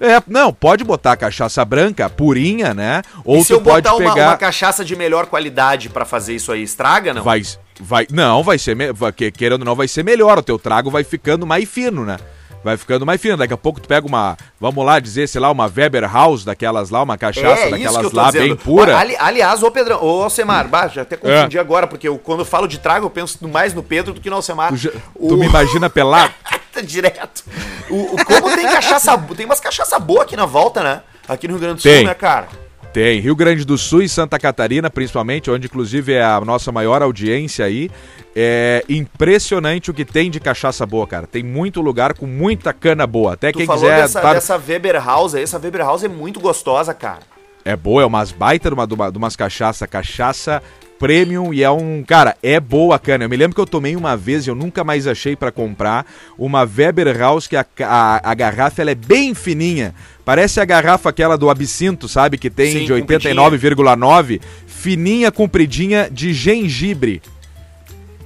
[0.00, 3.02] É, não, pode botar cachaça branca, purinha, né?
[3.24, 4.28] Ou e se eu pode botar uma, pegar.
[4.28, 7.22] uma cachaça de melhor qualidade pra fazer isso aí, estraga, não?
[7.22, 7.42] Vai,
[7.80, 10.38] vai, não, vai ser, me- vai- que- querendo ou não, vai ser melhor.
[10.38, 12.18] O teu trago vai ficando mais fino, né?
[12.62, 13.36] Vai ficando mais fino.
[13.36, 16.90] Daqui a pouco tu pega uma, vamos lá dizer, sei lá, uma Weber House daquelas
[16.90, 18.98] lá, uma cachaça daquelas lá bem pura.
[18.98, 22.44] Ali- aliás, ô Pedrão, ô Alcemar, bah, já até confundi agora, porque eu, quando eu
[22.44, 24.70] falo de trago, eu penso mais no Pedro do que no Alcemar.
[24.70, 26.34] Tu, já- O- tu me imagina pelado?
[26.86, 27.44] Direto.
[27.90, 31.02] O, o- como tem cachaça, tem umas cachaça boa aqui na volta, né?
[31.28, 32.04] Aqui no Rio Grande do Sul, Tem.
[32.04, 32.48] né, cara?
[32.92, 37.02] Tem, Rio Grande do Sul e Santa Catarina, principalmente, onde inclusive é a nossa maior
[37.02, 37.90] audiência aí.
[38.34, 41.26] É impressionante o que tem de cachaça boa, cara.
[41.26, 43.34] Tem muito lugar com muita cana boa.
[43.34, 43.96] Até Tu quem falou quiser.
[44.02, 47.20] dessa, tá- dessa Weber House aí, essa Weber House é muito gostosa, cara.
[47.64, 50.62] É boa, é umas baita de, uma, de, uma- de umas cachaça, cachaça
[50.98, 53.24] premium e é um, cara, é boa a cana.
[53.24, 56.06] Eu me lembro que eu tomei uma vez e eu nunca mais achei pra comprar
[56.38, 59.94] uma Weber House que a, a, a garrafa ela é bem fininha.
[60.24, 66.32] Parece a garrafa aquela do absinto, sabe, que tem Sim, de 89,9, fininha, compridinha de
[66.32, 67.22] gengibre.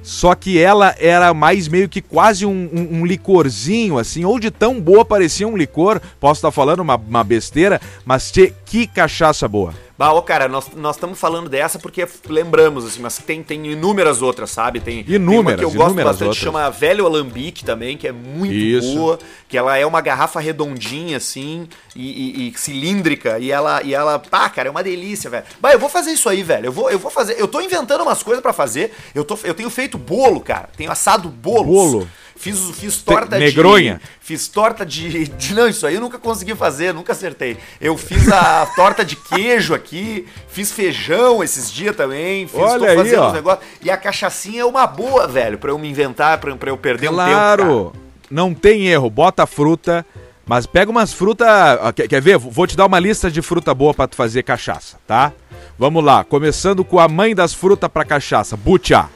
[0.02, 4.50] Só que ela era mais meio que quase um, um- um licorzinho, assim, ou de
[4.50, 6.00] tão boa parecia um licor.
[6.18, 9.74] Posso estar falando uma, uma besteira, mas tchê, que cachaça boa.
[9.98, 14.22] Bah, ô, cara, nós nós estamos falando dessa porque lembramos, assim, mas tem, tem inúmeras
[14.22, 14.78] outras, sabe?
[14.78, 16.42] Tem, tem uma Inúmeras, que eu gosto inúmeras bastante, outras.
[16.44, 18.94] chama Velho Alambique também, que é muito Isso.
[18.94, 23.92] boa, que ela é uma garrafa redondinha, assim, e, e- e cilíndrica, e ela, e
[23.92, 25.44] ela, pá, cara, é uma delícia, velho.
[25.60, 28.02] Bah, eu vou fazer isso aí, velho, eu vou, eu vou fazer, eu tô inventando
[28.02, 31.66] umas coisas pra fazer, eu, tô, eu tenho feito bolo, cara, tenho assado bolos.
[31.66, 32.08] Bolo?
[32.40, 34.00] Fiz, fiz torta negronha?
[34.02, 34.26] de...
[34.26, 37.58] Fiz torta de, de- Não, isso aí eu nunca consegui fazer, nunca acertei.
[37.78, 43.14] Eu fiz a torta de queijo aqui, fiz feijão esses dias também, fiz, Olha aí,
[43.14, 43.30] ó.
[43.32, 43.64] negócios.
[43.82, 47.10] E a cachaçinha é uma boa, velho, pra eu me inventar, pra, pra eu perder
[47.10, 47.26] um tempo.
[47.28, 47.92] Claro,
[48.30, 50.06] não tem erro, bota fruta,
[50.46, 51.46] mas pega umas frutas.
[51.94, 52.38] Quer, quer ver?
[52.38, 55.30] Vou te dar uma lista de fruta boa pra tu fazer cachaça, tá?
[55.78, 59.08] Vamos lá, começando com a mãe das frutas pra cachaça, butiá.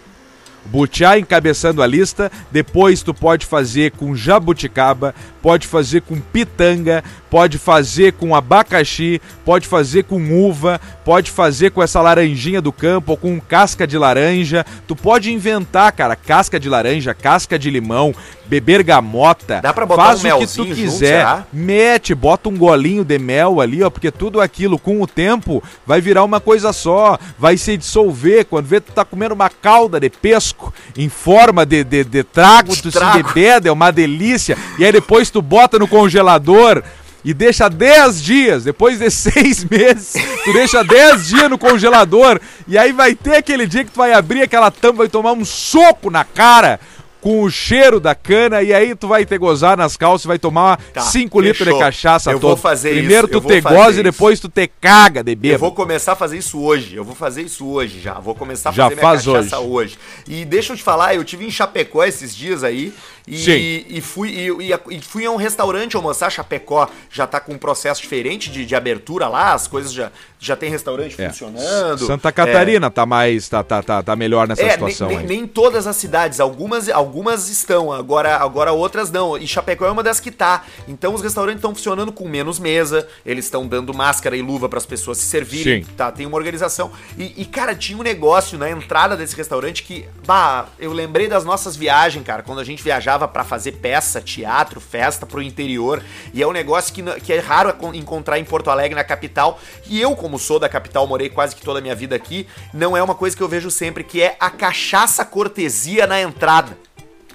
[0.66, 7.58] Butiá encabeçando a lista, depois tu pode fazer com jabuticaba, pode fazer com pitanga, pode
[7.58, 13.16] fazer com abacaxi, pode fazer com uva, pode fazer com essa laranjinha do campo ou
[13.16, 14.64] com casca de laranja.
[14.86, 18.14] Tu pode inventar, cara, casca de laranja, casca de limão,
[18.46, 19.60] beber gamota.
[19.60, 21.18] Dá pra botar faz um o que tu junto, quiser.
[21.18, 21.46] será?
[21.52, 26.00] Mete, bota um golinho de mel ali, ó, porque tudo aquilo com o tempo vai
[26.00, 28.46] virar uma coisa só, vai se dissolver.
[28.46, 30.53] Quando vê, tu tá comendo uma calda de pesco
[30.96, 33.16] em forma de, de, de trago, De tu trago.
[33.16, 34.56] se bebeda, é uma delícia.
[34.78, 36.82] E aí depois tu bota no congelador.
[37.26, 40.12] E deixa 10 dias, depois de 6 meses,
[40.44, 42.38] tu deixa 10 dias no congelador.
[42.68, 45.42] E aí vai ter aquele dia que tu vai abrir aquela tampa, vai tomar um
[45.44, 46.78] soco na cara
[47.24, 48.62] com o cheiro da cana.
[48.62, 52.30] E aí tu vai ter gozar nas calças, vai tomar Tá, 5 litros de cachaça
[52.30, 55.58] Eu vou fazer Primeiro isso, tu te goza e depois tu te caga de Eu
[55.58, 56.96] vou começar a fazer isso hoje.
[56.96, 58.20] Eu vou fazer isso hoje já.
[58.20, 59.98] Vou começar a Já fazer faz minha cachaça hoje.
[60.28, 62.92] E deixa eu te falar, eu tive em Chapecó esses dias aí.
[63.26, 66.30] E, e fui, e, e- fui a um restaurante almoçar.
[66.30, 70.54] Chapecó já tá com um processo diferente de, de abertura lá, as coisas já, já
[70.54, 71.28] tem restaurante É.
[71.30, 72.06] funcionando.
[72.06, 75.26] Santa É, Catarina tá mais, tá, tá, tá, tá melhor nessa é, situação nem, aí.
[75.26, 79.38] nem todas as cidades, algumas, algumas estão, agora, agora outras não.
[79.38, 80.64] E Chapecó é uma das que tá.
[80.86, 84.78] Então os restaurantes estão funcionando com menos mesa, eles estão dando máscara e luva para
[84.78, 85.90] as pessoas se servirem, Sim.
[85.96, 86.12] tá?
[86.12, 86.90] Tem uma organização.
[87.16, 91.42] E, e, cara, tinha um negócio na entrada desse restaurante que, bah, eu lembrei das
[91.44, 96.02] nossas viagens, cara, quando a gente viajava para fazer peça, teatro, festa pro interior.
[96.32, 99.58] E é um negócio que, que é raro encontrar em Porto Alegre, na capital.
[99.86, 102.96] E eu, como sou da capital, morei quase que toda a minha vida aqui, não
[102.96, 106.76] é uma coisa que eu vejo sempre, que é a cachaça cortesia na entrada.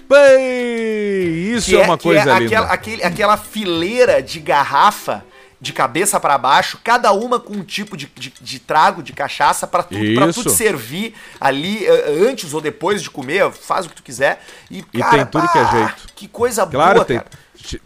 [0.08, 2.44] Bem, isso Que é uma coisa linda.
[2.44, 5.24] aquela, aquele- aquela fileira de garrafa
[5.60, 9.66] de cabeça pra baixo, cada uma com um tipo de, de, de trago, de cachaça,
[9.66, 10.44] pra tu, pra tu Isso.
[10.44, 14.42] te servir ali eh, antes ou depois de comer, faz o que tu quiser.
[14.70, 16.08] E, E cara, tem tudo que é jeito.
[16.16, 17.30] Que coisa Claro, boa, tem, cara.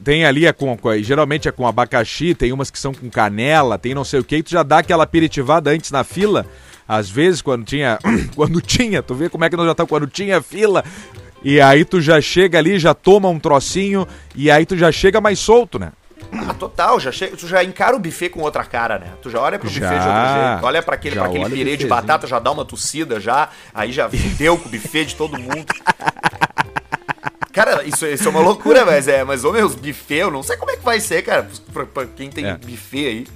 [0.04, 3.92] tem ali, é com, geralmente é com abacaxi, tem umas que são com canela, tem
[3.92, 6.46] não sei o que, e tu já dá aquela aperitivada antes na fila.
[6.86, 7.98] Às vezes, quando tinha.
[8.36, 10.84] quando tinha, tu vê como é que nós já estamos, quando tinha fila.
[11.42, 15.20] E aí tu já chega ali, já toma um trocinho, e aí tu já chega
[15.20, 15.92] mais solto, né?
[16.32, 19.12] Ah, total, já chega, tu já encara o buffet com outra cara, né?
[19.22, 21.76] Tu já olha pro Já, buffet de outro jeito, olha pra aquele, pra aquele pirê
[21.76, 25.38] de batata, já dá uma tossida já, aí já deu com o buffet de todo
[25.38, 25.66] mundo.
[27.52, 30.42] Cara, isso, isso é uma loucura, mas é, mas ô meu, os buffet, eu não
[30.42, 32.56] sei como é que vai ser, cara, pra, pra quem tem É.
[32.56, 33.26] buffet aí.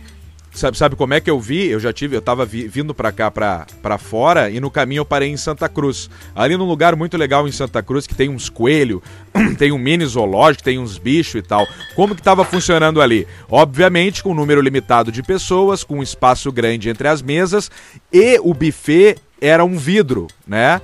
[0.58, 1.68] Sabe, sabe como é que eu vi?
[1.68, 5.04] Eu já tive, eu tava vi- vindo pra cá, pra fora, e no caminho eu
[5.04, 6.10] parei em Santa Cruz.
[6.34, 9.00] Ali num lugar muito legal em Santa Cruz, que tem uns coelhos,
[9.56, 11.64] tem um mini zoológico, tem uns bichos e tal.
[11.94, 13.24] Como que tava funcionando ali?
[13.48, 17.70] Obviamente com um número limitado de pessoas, com um espaço grande entre as mesas,
[18.12, 20.80] e o buffet era um vidro, né?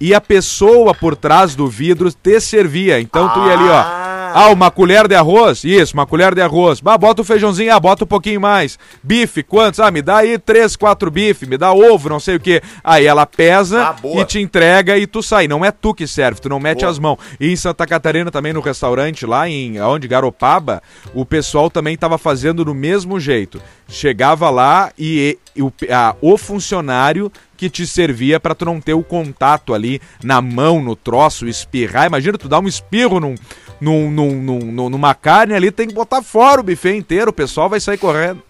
[0.00, 2.98] E a pessoa por trás do vidro te servia.
[2.98, 3.97] Então tu ia ali, ó.
[4.38, 4.44] Ah.
[4.46, 5.64] Ah, uma colher de arroz?
[5.64, 6.80] Isso, uma colher de arroz.
[6.84, 8.78] Ah, bota o feijãozinho, ah, bota um pouquinho mais.
[9.02, 9.80] Bife, quantos?
[9.80, 12.62] Ah, me dá aí três, quatro bife, me dá ovo, não sei o quê.
[12.82, 15.48] Aí ela pesa Ah, e te entrega e tu sai.
[15.48, 16.90] Não é tu que serve, tu não mete Boa.
[16.90, 17.18] as mãos.
[17.40, 20.82] E em Santa Catarina também, no restaurante lá, em onde Garopaba,
[21.14, 23.60] o pessoal também tava fazendo do mesmo jeito.
[23.88, 28.94] Chegava lá e, e o, a- o funcionário que te servia pra tu não ter
[28.94, 32.06] o contato ali na mão, no troço, espirrar.
[32.06, 33.34] Imagina tu dar um espirro num,
[33.80, 37.80] num- num- numa carne ali, tem que botar fora o buffet inteiro, o pessoal vai
[37.80, 38.42] sair correndo.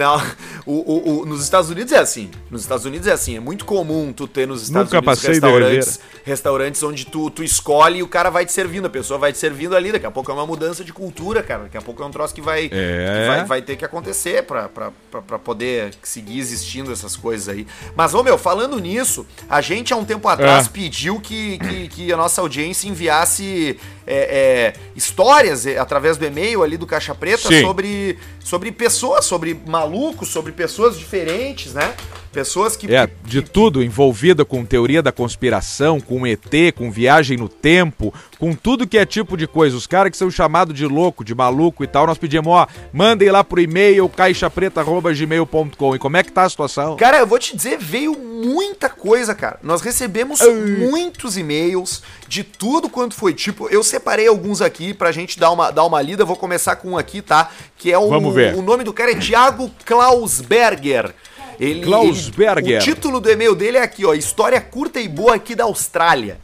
[0.00, 0.16] Não,
[0.64, 2.30] o, o- o- nos Estados Unidos é assim.
[2.50, 3.36] Nos Estados Unidos é assim.
[3.36, 7.98] É muito comum tu ter nos Estados Nunca Unidos restaurantes, restaurantes onde tu, tu escolhe
[7.98, 8.86] e o cara vai te servindo.
[8.86, 9.92] A pessoa vai te servindo ali.
[9.92, 11.64] Daqui a pouco é uma mudança de cultura, cara.
[11.64, 13.20] Daqui a pouco é um troço que vai, É.
[13.22, 17.48] que vai, vai ter que acontecer pra, pra, pra, pra poder seguir existindo essas coisas
[17.48, 17.66] aí.
[17.94, 20.70] Mas, ô meu, falando nisso, a gente há um tempo atrás É.
[20.70, 23.78] pediu que, que, que a nossa audiência enviasse
[24.10, 27.60] é, é, histórias é, através do e-mail ali do Caixa Preta Sim.
[27.60, 31.94] sobre, sobre pessoas, sobre malucos, sobre pessoas diferentes, né?
[32.32, 32.92] Pessoas que.
[32.92, 36.42] É, de tudo, envolvida com teoria da conspiração, com ET,
[36.76, 39.76] com viagem no tempo, com tudo que é tipo de coisa.
[39.76, 43.30] Os caras que são chamados de louco, de maluco e tal, nós pedimos, ó, mandem
[43.30, 45.94] lá pro e-mail caixapreta.gmail.com.
[45.94, 46.96] E como é que tá a situação?
[46.96, 49.58] Cara, eu vou te dizer, veio muita coisa, cara.
[49.62, 50.40] Nós recebemos
[50.78, 53.68] muitos e-mails de tudo quanto foi tipo.
[53.68, 56.24] Eu separei alguns aqui pra gente dar uma, dar uma lida.
[56.24, 57.50] Vou começar com um aqui, tá?
[57.76, 58.08] Que é o.
[58.08, 58.54] Vamos ver.
[58.54, 61.14] O nome do cara é Thiago Klausberger.
[61.58, 62.64] Ele, Klausberger.
[62.66, 64.14] ele- o título do e-mail dele é aqui, ó.
[64.14, 66.38] História curta e boa aqui da Austrália.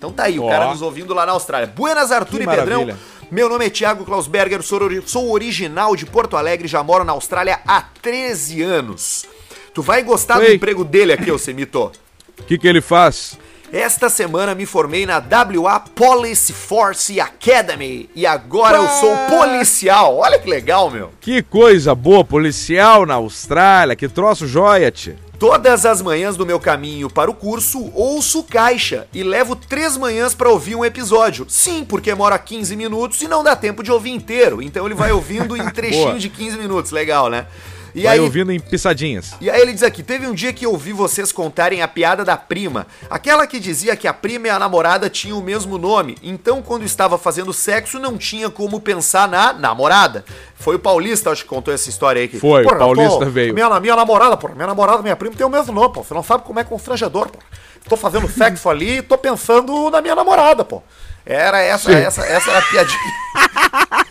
[0.00, 0.48] Então tá aí, o Ó.
[0.48, 1.66] cara nos ouvindo lá na Austrália.
[1.66, 2.80] Buenas, Arthur Que e Pedrão.
[2.86, 2.98] maravilha.
[3.30, 7.60] Meu nome é Thiago Klausberger, sou, sou original de Porto Alegre, já moro na Austrália
[7.66, 9.26] há 13 anos.
[9.74, 11.92] Tu vai gostar do emprego dele aqui, ô Semito.
[12.38, 13.38] O que, que ele faz?
[13.70, 20.16] Esta semana me formei na WA Police Force Academy e agora eu sou policial.
[20.16, 21.12] Olha que legal, meu.
[21.20, 25.16] Que coisa boa, policial na Austrália, que troço joia, tia.
[25.40, 30.34] Todas as manhãs do meu caminho para o curso, ouço caixa e levo três manhãs
[30.34, 31.46] para ouvir um episódio.
[31.48, 34.60] Sim, porque mora 15 minutos e não dá tempo de ouvir inteiro.
[34.60, 36.90] Então ele vai ouvindo em trechinho de 15 minutos.
[36.90, 37.46] Legal, né?
[37.94, 39.34] E Vai aí, ouvindo em pisadinhas.
[39.40, 42.24] E aí ele diz aqui, teve um dia que eu ouvi vocês contarem a piada
[42.24, 46.16] da prima, aquela que dizia que a prima e a namorada tinham o mesmo nome,
[46.22, 50.24] então quando estava fazendo sexo não tinha como pensar na namorada.
[50.56, 52.28] Foi o Paulista, acho que contou essa história aí.
[52.28, 55.34] Que, Foi, o "Porra, Paulista pô, veio." Minha, minha namorada, pô, minha namorada, minha prima
[55.34, 57.38] tem o mesmo nome, pô, você não sabe como é constrangedor, pô.
[57.88, 60.82] Tô fazendo sexo ali e tô pensando na minha namorada, pô.
[61.24, 63.00] Era essa, essa, essa era a piadinha.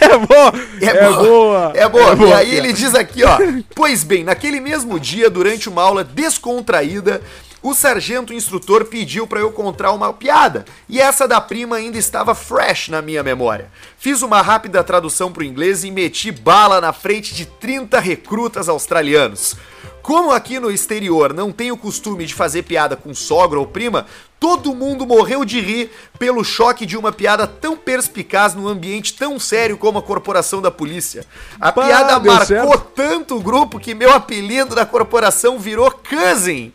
[0.00, 0.52] É boa!
[0.80, 1.24] É, É, boa.
[1.24, 1.72] boa!
[1.74, 2.10] É boa.
[2.10, 3.38] É boa, e aí ele diz aqui, ó.
[3.74, 7.20] Pois bem, naquele mesmo dia, durante uma aula descontraída,
[7.62, 10.64] o sargento instrutor pediu pra eu contar uma piada.
[10.88, 13.70] E essa da prima ainda estava fresh na minha memória.
[13.96, 19.54] Fiz uma rápida tradução pro inglês e meti bala na frente de 30 recrutas australianos.
[20.02, 24.04] Como aqui no exterior não tem o costume de fazer piada com sogra ou prima,
[24.40, 29.38] todo mundo morreu de rir pelo choque de uma piada tão perspicaz num ambiente tão
[29.38, 31.24] sério como a corporação da polícia.
[31.60, 32.78] A Pá, piada marcou certo.
[32.96, 36.72] tanto o grupo que meu apelido da corporação virou Cousin.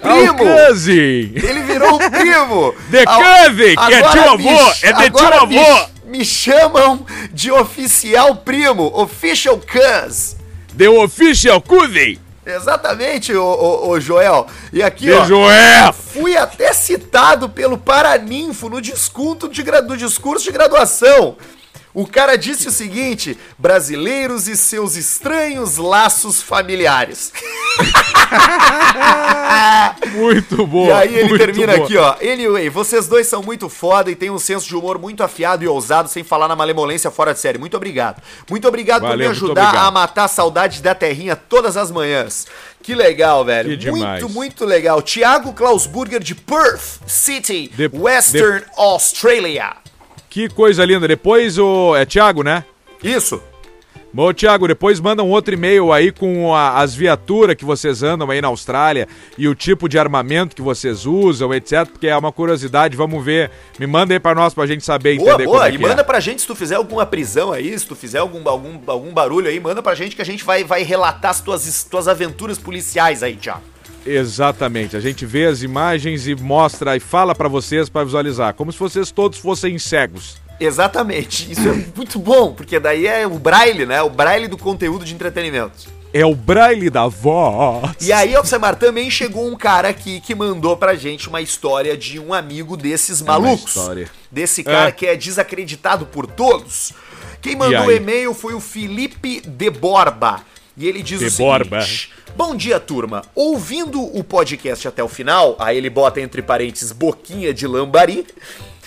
[0.00, 0.44] Ao Primo!
[1.34, 2.72] Ele virou um primo!
[2.92, 5.88] The Ao- cousin, que é me avô, é de me avô.
[6.04, 10.36] Me chamam de oficial primo, official cuz.
[10.76, 12.20] The official cousin!
[12.50, 14.46] Exatamente, ô, ô, ô, Joel.
[14.72, 15.24] E aqui, De ó.
[15.26, 15.92] Joel!
[15.92, 21.36] Fui até citado pelo Paraninfo no, desconto de no discurso de graduação.
[21.98, 27.32] O cara disse o seguinte: brasileiros e seus estranhos laços familiares.
[30.14, 30.90] Muito boa.
[30.90, 31.84] e aí ele termina boa.
[31.84, 32.14] aqui, ó.
[32.22, 35.66] Anyway, vocês dois são muito foda e têm um senso de humor muito afiado e
[35.66, 37.58] ousado, sem falar na malemolência fora de série.
[37.58, 38.22] Muito obrigado.
[38.48, 42.46] Muito obrigado por me Valeu, ajudar a matar a saudade da terrinha todas as manhãs.
[42.80, 43.76] Que legal, velho.
[43.76, 43.90] Que.
[43.90, 45.02] Muito, muito legal.
[45.02, 49.74] Tiago Klausburger de Perth City, De- Western Australia.
[50.30, 51.08] Que coisa linda.
[51.08, 51.94] Depois o.
[51.96, 52.64] É Thiago, né?
[53.02, 53.42] Isso.
[54.10, 58.30] Bom, Thiago, depois manda um outro e-mail aí com a- as viaturas que vocês andam
[58.30, 59.06] aí na Austrália
[59.36, 61.86] e o tipo de armamento que vocês usam, etc.
[61.86, 63.50] Porque é uma curiosidade, vamos ver.
[63.78, 65.68] Me manda aí pra nós pra gente saber Boa, entender como boa.
[65.68, 66.04] é E manda é.
[66.04, 69.46] pra gente se tu fizer alguma prisão aí, se tu fizer algum, algum, algum barulho
[69.46, 73.22] aí, manda pra gente que a gente vai, vai relatar as tuas, tuas aventuras policiais
[73.22, 73.60] aí, Thiago.
[74.16, 74.96] Exatamente.
[74.96, 78.78] A gente vê as imagens e mostra e fala pra vocês pra visualizar, como se
[78.78, 80.36] vocês todos fossem cegos.
[80.60, 81.50] Exatamente.
[81.52, 84.02] Isso é muito bom, porque daí é o braille, né?
[84.02, 85.96] O braille do conteúdo de entretenimento.
[86.12, 87.92] É o braille da voz.
[88.00, 92.18] E aí, Alcemar, também chegou um cara aqui que mandou pra gente uma história de
[92.18, 93.66] um amigo desses malucos.
[93.76, 94.08] história.
[94.32, 94.92] Desse cara É.
[94.92, 96.92] que é desacreditado por todos.
[97.42, 100.40] Quem mandou o e-mail foi o Felipe de Borba.
[100.78, 101.80] E ele diz De o Borba.
[101.82, 103.22] seguinte: Bom dia, turma.
[103.34, 108.24] Ouvindo o podcast até o final, aí ele bota entre parênteses boquinha de lambari,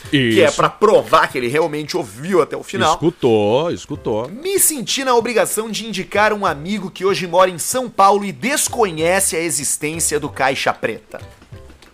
[0.10, 0.56] que é Isso.
[0.56, 2.94] pra provar que ele realmente ouviu até o final.
[2.94, 4.30] Escutou, escutou.
[4.30, 8.32] Me senti na obrigação de indicar um amigo que hoje mora em São Paulo e
[8.32, 11.22] desconhece a existência do Caixa Preta.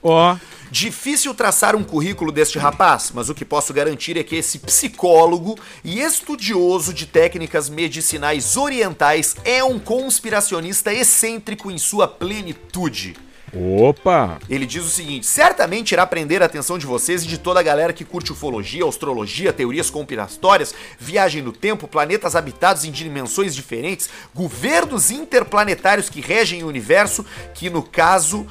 [0.03, 0.37] Ó,
[0.69, 5.57] Difícil traçar um currículo deste rapaz, mas o que posso garantir é que esse psicólogo
[5.83, 13.15] e estudioso de técnicas medicinais orientais é um conspiracionista excêntrico em sua plenitude.
[13.53, 14.39] opa.
[14.49, 17.63] Ele diz o seguinte: certamente irá prender a atenção de vocês e de toda a
[17.63, 24.09] galera que curte ufologia, astrologia, teorias conspiratórias, viagem no tempo, planetas habitados em dimensões diferentes,
[24.35, 28.45] governos interplanetários que regem o universo, que no caso,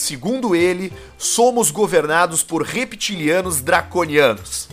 [0.00, 4.68] segundo ele, somos governados por reptilianos draconianos.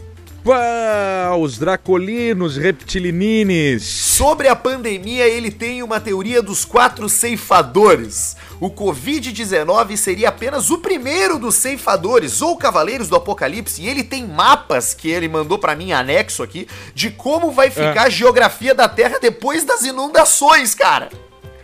[0.45, 3.82] Pá, os dracolinos, reptilinines.
[3.82, 8.38] Sobre a pandemia, ele tem uma teoria dos quatro ceifadores.
[8.59, 13.82] O Covid-19 seria apenas o primeiro dos ceifadores ou cavaleiros do apocalipse.
[13.82, 18.03] E ele tem mapas que ele mandou pra mim anexo aqui de como vai ficar
[18.03, 21.09] a geografia da Terra depois das inundações, cara.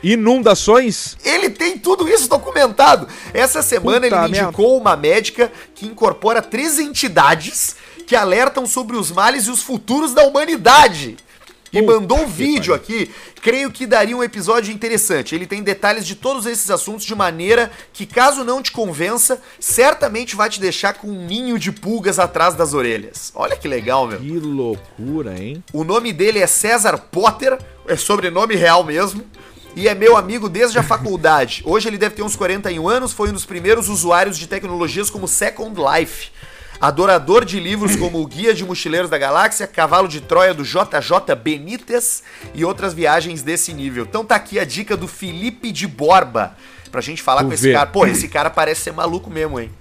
[0.03, 1.17] Inundações?
[1.23, 3.07] Ele tem tudo isso documentado.
[3.33, 7.75] Essa semana Puta ele me indicou uma médica que incorpora três entidades
[8.07, 11.17] que alertam sobre os males e os futuros da humanidade.
[11.73, 13.09] E mandou um vídeo aqui,
[13.41, 15.33] creio que daria um episódio interessante.
[15.33, 20.35] Ele tem detalhes de todos esses assuntos de maneira que, caso não te convença, certamente
[20.35, 23.31] vai te deixar com um ninho de pulgas atrás das orelhas.
[23.33, 24.19] Olha que legal, meu.
[24.19, 25.63] Que loucura, hein?
[25.71, 29.23] O nome dele é César Potter, é sobrenome real mesmo.
[29.75, 31.61] E é meu amigo desde a faculdade.
[31.67, 35.27] Hoje ele deve ter uns 41 anos, foi um dos primeiros usuários de tecnologias como
[35.27, 36.29] Second Life.
[36.79, 41.35] Adorador de livros como o Guia de Mochileiros da Galáxia, Cavalo de Troia do JJ
[41.41, 42.23] Benítez
[42.55, 44.03] e outras viagens desse nível.
[44.09, 46.55] Então tá aqui a dica do Felipe de Borba.
[46.91, 47.73] Pra gente falar Tu com esse vê.
[47.73, 47.85] cara.
[47.85, 49.71] Pô, esse cara parece ser maluco mesmo, hein?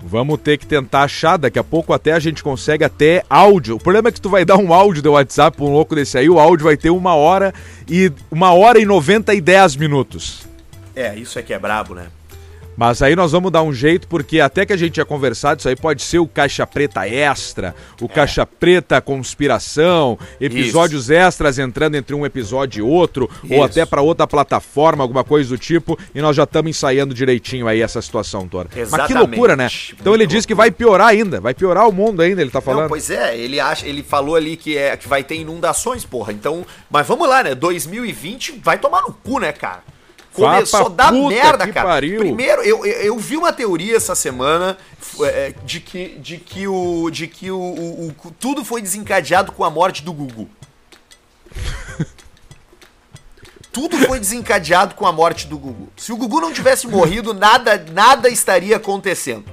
[0.00, 3.76] Vamos ter que tentar achar, daqui a pouco até a gente consegue até áudio.
[3.76, 6.16] O problema é que tu vai dar um áudio do WhatsApp pra um louco desse
[6.16, 7.52] aí, o áudio vai ter uma hora
[7.88, 10.46] e uma hora e 90 e 10 minutos.
[10.94, 12.06] É, isso é que é brabo, né?
[12.78, 15.68] Mas aí nós vamos dar um jeito, porque até que a gente tinha conversado, isso
[15.68, 22.14] aí pode ser o Caixa Preta Extra, o Caixa Preta Conspiração, episódios extras entrando entre
[22.14, 23.64] um episódio e outro, ou Isso.
[23.64, 27.82] até pra outra plataforma, alguma coisa do tipo, e nós já estamos ensaiando direitinho aí
[27.82, 28.66] essa situação toda.
[28.66, 29.18] Mas que Exatamente.
[29.18, 29.66] loucura, né?
[30.00, 32.60] Então ele Muito diz que vai piorar ainda, vai piorar o mundo ainda, ele tá
[32.60, 32.82] falando.
[32.82, 36.32] Não, pois é, ele acha, ele falou ali que é que vai ter inundações, porra.
[36.32, 37.56] Então, mas vamos lá, né?
[37.56, 39.82] 2020 vai tomar no cu, né, cara?
[40.38, 41.88] Começou a pra dar puta merda, cara.
[41.88, 42.18] pariu.
[42.20, 44.76] Primeiro, eu, eu, eu vi uma teoria essa semana
[45.22, 49.64] é, de que de que o de que o, o- o- tudo foi desencadeado com
[49.64, 50.48] a morte do Gugu.
[53.70, 55.88] Tudo foi desencadeado com a morte do Gugu.
[55.96, 59.44] Se o Gugu não tivesse morrido, nada nada estaria acontecendo.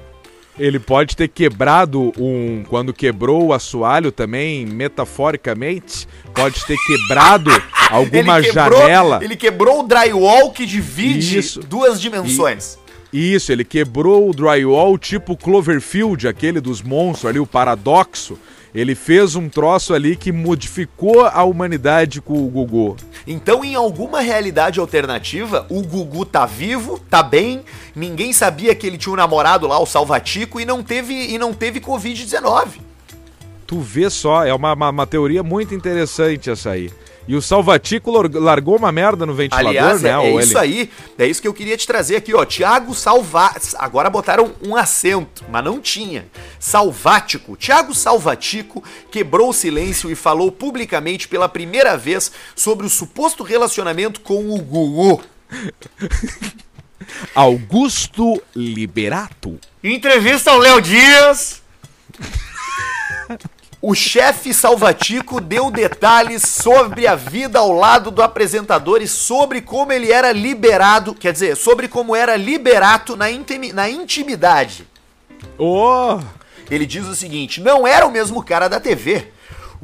[0.58, 2.64] Ele pode ter quebrado um.
[2.68, 7.50] Quando quebrou o assoalho também, metaforicamente, pode ter quebrado
[7.90, 9.20] alguma ele quebrou, janela.
[9.22, 11.60] Ele quebrou o drywall que divide Isso.
[11.60, 12.78] duas dimensões.
[13.12, 18.38] Isso, ele quebrou o drywall tipo Cloverfield, aquele dos monstros ali, o paradoxo.
[18.76, 22.94] Ele fez um troço ali que modificou a humanidade com o Gugu.
[23.26, 27.62] Então, em alguma realidade alternativa, o Gugu tá vivo, tá bem,
[27.94, 31.54] ninguém sabia que ele tinha um namorado lá, o Salvatico, e não teve, e não
[31.54, 32.82] teve Covid-19.
[33.66, 36.90] Tu vê só, é uma, uma, uma teoria muito interessante essa aí.
[37.28, 40.10] E o Salvatico largou uma merda no ventilador, Aliás, né?
[40.10, 40.90] é, é isso aí.
[41.18, 42.44] É isso que eu queria te trazer aqui, ó.
[42.44, 43.52] Tiago Salva...
[43.78, 46.26] Agora botaram um acento, mas não tinha.
[46.60, 47.56] Salvático.
[47.56, 54.20] Tiago Salvatico quebrou o silêncio e falou publicamente pela primeira vez sobre o suposto relacionamento
[54.20, 55.20] com o Gugu.
[57.34, 59.58] Augusto Liberato.
[59.82, 61.62] Entrevista ao Léo Dias...
[63.88, 69.92] O chefe Salvatico deu detalhes sobre a vida ao lado do apresentador e sobre como
[69.92, 74.88] ele era liberado, quer dizer, sobre como era liberato na, intimi na intimidade.
[75.56, 76.18] Oh!
[76.68, 79.28] Ele diz o seguinte: não era o mesmo cara da TV.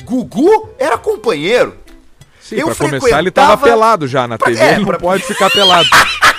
[0.02, 1.76] Gugu era companheiro.
[2.40, 4.98] Sim, eu pra começar, ele tava pelado já na TV, é, ele não pra...
[4.98, 5.88] pode ficar pelado.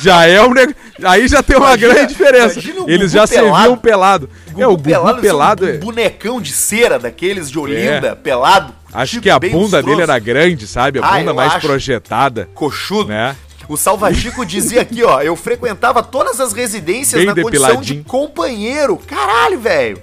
[0.00, 0.74] já é um neg...
[1.02, 2.60] Aí já tem uma imagina, grande diferença.
[2.86, 3.56] Eles já pelado.
[3.56, 4.30] serviam pelado.
[4.48, 5.72] Gugu é, o Gugu pelado, pelado um é...
[5.78, 8.14] bonecão de cera daqueles de Olinda, é.
[8.14, 8.74] pelado.
[8.92, 11.00] Acho que a bunda dele era grande, sabe?
[11.00, 11.66] A ah, bunda mais acho.
[11.66, 12.48] projetada.
[12.54, 13.08] Coxudo.
[13.08, 13.34] Né?
[13.68, 18.96] O Salvatico dizia aqui, ó, eu frequentava todas as residências Bem na condição de companheiro.
[18.98, 20.02] Caralho, velho.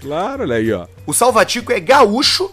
[0.00, 0.86] Claro, olha aí, ó.
[1.06, 2.50] O Salvatico é gaúcho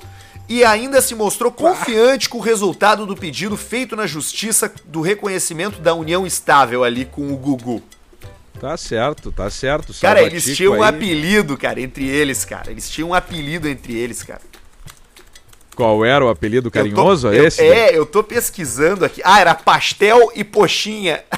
[0.47, 5.79] e ainda se mostrou confiante com o resultado do pedido feito na justiça do reconhecimento
[5.79, 7.81] da união estável ali com o Gugu.
[8.59, 9.93] Tá certo, tá certo.
[9.99, 10.79] Cara, eles tinham aí.
[10.79, 12.71] um apelido, cara, entre eles, cara.
[12.71, 14.41] Eles tinham um apelido entre eles, cara.
[15.75, 17.27] Qual era o apelido carinhoso?
[17.27, 17.61] Tô, eu, esse?
[17.61, 19.21] É, eu tô pesquisando aqui.
[19.25, 21.23] Ah, era Pastel e Poxinha.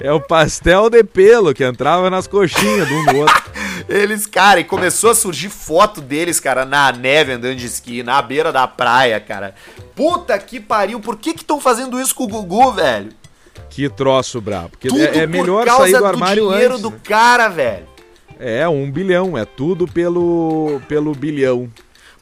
[0.00, 3.44] é o pastel de pelo que entrava nas coxinhas de um do outro.
[3.88, 8.20] Eles, cara, e começou a surgir foto deles, cara, na neve andando de esqui, na
[8.22, 9.54] beira da praia, cara.
[9.94, 13.10] Puta que pariu, por que que estão fazendo isso com o Gugu, velho?
[13.68, 14.70] Que troço brabo.
[14.70, 17.00] Porque Tudo é, é melhor sair do armário do dinheiro antes, do né?
[17.04, 17.86] cara, velho.
[18.38, 21.70] É, um bilhão, é tudo pelo, pelo bilhão.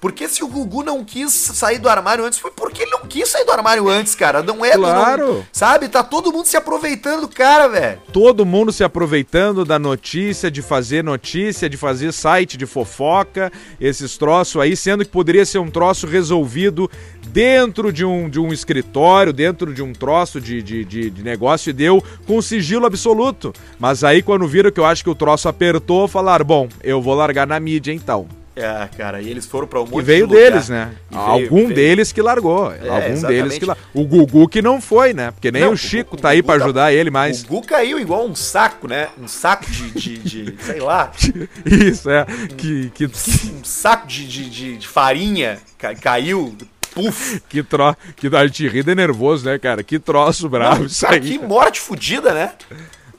[0.00, 3.44] Porque se o Gugu não quis sair do armário antes, foi porque ele quis sair
[3.44, 4.42] do armário antes, cara.
[4.42, 5.34] Não é Claro.
[5.34, 5.88] Não, sabe?
[5.88, 8.00] Tá todo mundo se aproveitando do cara, velho.
[8.12, 14.16] Todo mundo se aproveitando da notícia, de fazer notícia, de fazer site de fofoca, esses
[14.16, 16.90] troços aí, sendo que poderia ser um troço resolvido
[17.28, 21.70] dentro de um, de um escritório, dentro de um troço de, de, de, de negócio
[21.70, 23.52] e deu com sigilo absoluto.
[23.78, 27.14] Mas aí, quando viram que eu acho que o troço apertou, falaram: bom, eu vou
[27.14, 28.41] largar na mídia então.
[28.54, 30.92] É, cara, e eles foram pra um monte e veio de deles, né?
[31.10, 32.70] E Algum veio, deles que largou.
[32.70, 33.42] É, Algum exatamente.
[33.42, 33.84] deles que largou.
[33.94, 35.30] O Gugu que não foi, né?
[35.30, 37.42] Porque nem não, o Chico o, tá aí para tá- ajudar ele, mas.
[37.42, 39.08] O Gugu caiu igual um saco, né?
[39.18, 39.90] Um saco de.
[39.90, 41.10] de, de sei lá.
[41.64, 42.26] Isso, é.
[42.56, 43.06] Que, que...
[43.06, 45.58] Um saco de, de, de farinha
[46.00, 46.54] caiu,
[46.94, 47.40] Puf.
[47.48, 47.96] Que tro...
[48.16, 49.82] Que a gente ri de nervoso, né, cara?
[49.82, 51.20] Que troço bravo Não, isso aí.
[51.20, 52.52] Que morte fodida, né?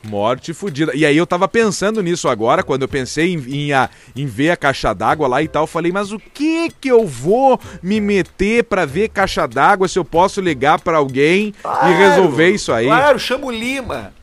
[0.04, 0.94] Morte fodida.
[0.94, 4.52] E aí eu tava pensando nisso agora, quando eu pensei em, em, a, em ver
[4.52, 8.02] a caixa d'água lá e tal, eu falei, mas o que que eu vou me
[8.02, 12.74] meter para ver caixa d'água se eu posso ligar para alguém claro, e resolver isso
[12.74, 12.86] aí?
[12.86, 14.14] Claro, chama o Lima.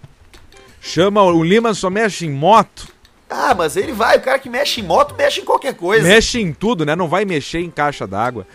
[0.82, 2.88] Chama o Lima só mexe em moto.
[3.28, 6.06] Ah, mas ele vai, o cara que mexe em moto mexe em qualquer coisa.
[6.06, 6.96] Mexe em tudo, né?
[6.96, 8.46] Não vai mexer em caixa d'água.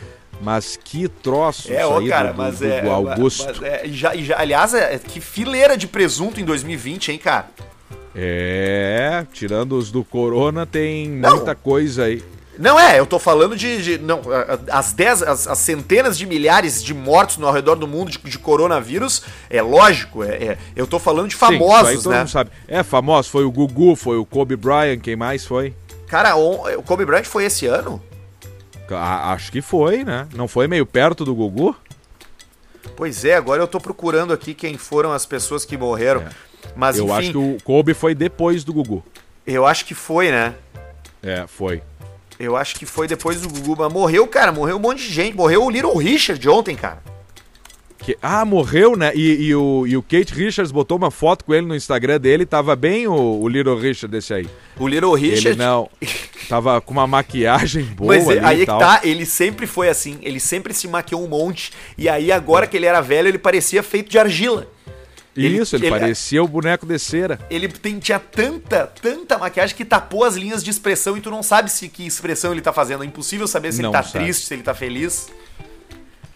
[0.42, 3.46] Mas que troço é, ó, cara, do, mas do, é, do Augusto.
[3.46, 7.48] Mas é, já, já, aliás, é, que fileira de presunto em 2020, hein, cara?
[8.14, 12.24] É, tirando os do Corona, tem não, muita coisa aí.
[12.58, 13.82] Não é, eu tô falando de.
[13.82, 14.22] de não,
[14.72, 18.40] as, dez, as, as, centenas de milhares de mortos no redor do mundo de, de
[18.40, 22.26] coronavírus, é lógico, é, é, eu tô falando de famosos, Sim, né?
[22.26, 22.52] sabe.
[22.68, 25.74] É, famoso, foi o Gugu, foi o Kobe Bryant, quem mais foi?
[26.08, 28.02] Cara, o Kobe Bryant foi esse ano?
[28.90, 30.28] Acho que foi, né?
[30.34, 31.76] Não foi meio perto do Gugu?
[32.96, 36.22] Pois é, agora eu tô procurando aqui quem foram as pessoas que morreram.
[36.22, 36.30] É.
[36.76, 39.04] Mas, eu enfim, acho que o Kobe foi depois do Gugu.
[39.46, 40.56] Eu acho que foi, né?
[41.22, 41.82] É, foi.
[42.40, 43.76] Eu acho que foi depois do Gugu.
[43.78, 45.36] Mas morreu, cara, morreu um monte de gente.
[45.36, 47.02] Morreu o Little Richard ontem, cara.
[48.06, 49.12] Que, ah, morreu, né?
[49.16, 52.46] E, e, o, e o Kate Richards botou uma foto com ele no Instagram dele.
[52.46, 54.48] Tava bem o, o Little Richard desse aí.
[54.78, 55.48] O Little Richard.
[55.48, 55.90] Ele não.
[56.48, 58.16] Tava com uma maquiagem boa.
[58.16, 60.20] Mas aí é que tá, ele sempre foi assim.
[60.22, 61.74] Ele sempre se maquiou um monte.
[61.98, 64.68] E aí, agora que ele era velho, ele parecia feito de argila.
[65.36, 67.40] Isso, ele, ele, parecia o boneco de cera.
[67.50, 71.42] Ele tem, tinha tanta, tanta maquiagem que tapou as linhas de expressão e tu não
[71.42, 73.04] sabe se que expressão ele tá fazendo.
[73.04, 74.26] É impossível saber se não ele tá sabe.
[74.26, 75.28] triste, se ele tá feliz.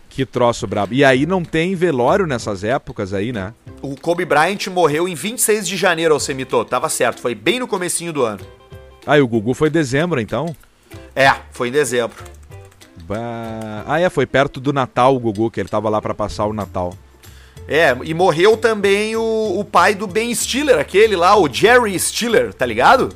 [0.10, 0.94] Que troço brabo.
[0.94, 3.54] E aí não tem velório nessas épocas aí, né?
[3.82, 6.66] O Kobe Bryant morreu em 26 de janeiro, Alcemito.
[6.66, 8.42] Tava certo, foi bem no comecinho do ano.
[9.06, 10.56] Ah, e o Gugu foi em dezembro, então?
[11.16, 12.24] É, foi em dezembro.
[13.08, 13.84] Bah...
[13.88, 16.54] Ah, é, foi perto do Natal o Gugu, que ele tava lá pra passar o
[16.54, 16.94] Natal.
[17.68, 22.54] É, e morreu também o, o pai do Ben Stiller, aquele lá, o Jerry Stiller,
[22.54, 23.10] tá ligado?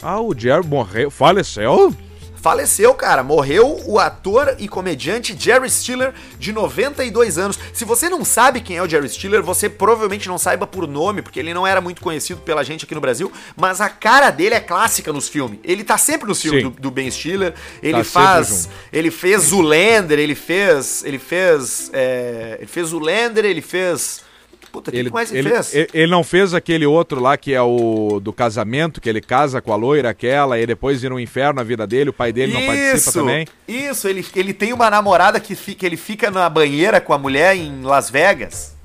[0.00, 1.94] Ah, o Jerry morreu, faleceu?
[2.40, 3.22] Faleceu, cara.
[3.22, 7.58] Morreu o ator e comediante Jerry Stiller, de 92 anos.
[7.74, 11.20] Se você não sabe quem é o Jerry Stiller, você provavelmente não saiba por nome,
[11.20, 14.54] porque ele não era muito conhecido pela gente aqui no Brasil, mas a cara dele
[14.54, 15.60] é clássica nos filmes.
[15.62, 17.54] Ele tá sempre nos filmes do, do, Ben Stiller.
[17.82, 18.68] Ele tá faz.
[18.90, 21.04] Ele fez Zoolander, ele fez.
[21.04, 21.90] Ele fez.
[21.92, 24.29] É, ele fez Zoolander, ele fez.
[24.72, 25.74] Puta, ele, que mais ele, fez?
[25.74, 29.60] Ele, ele, não fez aquele outro lá que é o do casamento, que ele casa
[29.60, 32.52] com a loira aquela e depois vira um inferno a vida dele, o pai dele
[32.52, 33.46] isso, não participa também?
[33.66, 37.56] Isso, ele, ele tem uma namorada que, fica, ele fica na banheira com a mulher
[37.56, 38.76] em Las Vegas.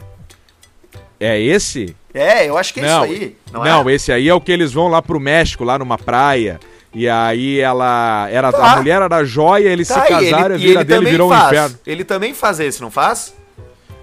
[1.20, 1.96] É esse?
[2.14, 3.38] É, eu acho que é não, isso aí.
[3.52, 3.94] Não, não é?
[3.94, 6.60] esse aí é o que eles vão lá pro México, lá numa praia.
[6.94, 8.28] E aí ela.
[8.32, 8.74] Era, tá.
[8.74, 11.30] A mulher era joia, eles tá, se casaram e, ele, e a vida dele virou
[11.30, 11.44] faz.
[11.44, 11.80] um inferno.
[11.86, 13.36] Ele também faz esse, não faz?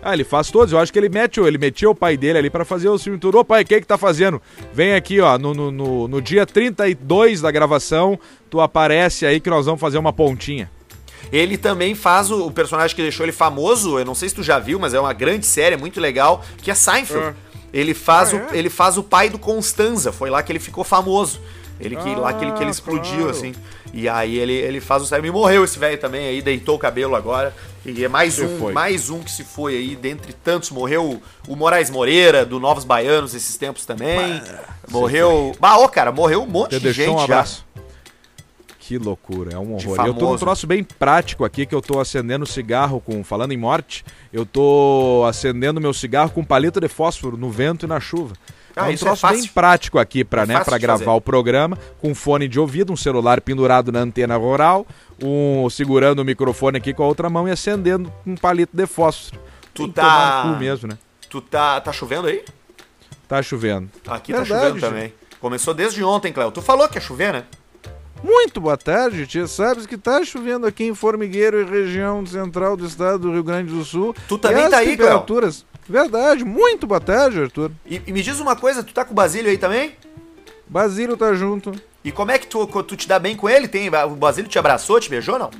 [0.03, 0.73] Ah, ele faz todos.
[0.73, 3.19] Eu acho que ele mete, ele metia o pai dele ali para fazer o filme
[3.19, 3.39] tudo.
[3.39, 4.43] Ô pai, o que que tá fazendo?
[4.75, 8.19] Vem aqui, ó, no, no, no, no dia 32 da gravação,
[8.51, 10.69] tu aparece aí que nós vamos fazer uma pontinha.
[11.31, 14.43] Ele também faz o, o, personagem que deixou ele famoso, eu não sei se tu
[14.43, 17.29] já viu, mas é uma grande série, muito legal, que é Seinfeld.
[17.29, 17.35] É.
[17.73, 18.59] Ele, faz ah, o, é?
[18.59, 21.41] ele faz o pai do Constanza, foi lá que ele ficou famoso.
[21.85, 23.31] Ele que, ah, lá que ele, que ele explodiu, claro.
[23.31, 23.55] assim.
[23.93, 25.29] E aí ele, ele faz o cérebro.
[25.29, 27.55] E morreu esse velho também aí, deitou o cabelo agora.
[27.85, 28.73] E é mais um, foi.
[28.73, 30.71] mais um que se foi aí, dentre tantos.
[30.71, 34.41] Morreu o Moraes Moreira, do Novos Baianos, esses tempos também.
[34.89, 35.53] morreu.
[35.59, 37.65] Bah, ô, cara, morreu um monte de gente um abraço.
[37.77, 37.83] já.
[38.79, 40.07] Que loucura, é um horror.
[40.07, 43.23] Eu tô num troço bem prático aqui que eu tô acendendo cigarro com.
[43.23, 47.89] Falando em morte, eu tô acendendo meu cigarro com palito de fósforo no vento e
[47.89, 48.35] na chuva.
[48.75, 51.17] Ah, é um é troço é bem prático aqui para é né, pra gravar fazer.
[51.17, 54.87] o programa, com fone de ouvido, um celular pendurado na antena rural,
[55.23, 59.41] um segurando o microfone aqui com a outra mão e acendendo um palito de fósforo.
[59.75, 60.43] Tu Tem tá.
[60.43, 60.99] Cu mesmo, né?
[61.29, 61.81] Tu tá.
[61.81, 62.45] Tá chovendo aí?
[63.29, 63.89] Tá chovendo.
[64.07, 65.15] Aqui tá Verdade, tá chovendo também.
[65.41, 66.53] Começou desde ontem, Cléo.
[66.53, 67.45] Tu falou que ia chover, né?
[68.23, 69.47] Muito boa tarde, tia.
[69.49, 73.73] Sabes que tá chovendo aqui em Formigueiro e região central do estado do Rio Grande
[73.73, 74.15] do Sul.
[74.29, 75.63] Tu também tá aí, temperaturas...
[75.63, 75.72] Cléo?
[75.89, 77.73] Verdade, muito boa tarde, Arthur.
[77.85, 79.97] E, e, me diz uma coisa, tu tá com o Basílio aí também?
[80.69, 81.73] Basílio tá junto.
[82.05, 83.69] E como é que tu, tu te dá bem com ele?
[83.69, 85.51] Tem, o Basílio te abraçou, te beijou, não?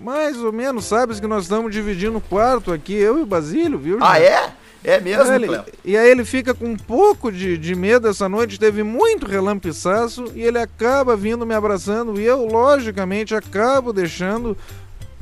[0.00, 3.78] Mais ou menos, sabes que nós estamos dividindo o quarto aqui, eu e o Basílio,
[3.78, 3.98] viu?
[4.00, 4.52] Ah, é?
[4.84, 8.58] É mesmo, ele, E aí ele fica com um pouco de, de medo essa noite,
[8.58, 14.56] teve muito relampiçaço e ele acaba vindo me abraçando e eu, logicamente, acabo deixando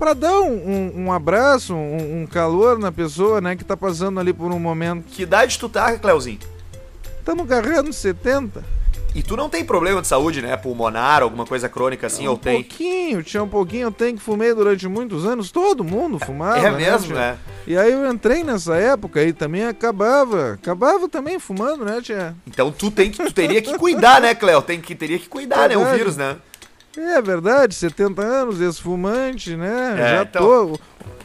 [0.01, 4.19] para dar um, um, um abraço, um, um, calor na pessoa, né, que tá passando
[4.19, 5.05] ali por um momento.
[5.05, 6.39] Que idade tu tá, Cleuzinho?
[7.19, 8.65] Estamos agarrando 70.
[9.15, 10.57] E tu não tem problema de saúde, né?
[10.57, 12.61] Pulmonar, alguma coisa crônica assim, um ou tem?
[12.61, 16.59] Um pouquinho, tinha um pouquinho, eu tenho que fumei durante muitos anos, todo mundo fumava.
[16.59, 17.37] É né, mesmo, né?
[17.67, 22.35] E aí eu entrei nessa época e também acabava, acabava também fumando, né, tia?
[22.47, 24.63] Então tu tem que, tu teria que cuidar, né, Cleo?
[24.63, 26.37] Tem que, teria que cuidar, né, o vírus, né?
[26.97, 29.95] É verdade, 70 anos, ex-fumante, né?
[29.95, 30.43] É, Já então...
[30.43, 30.81] tô.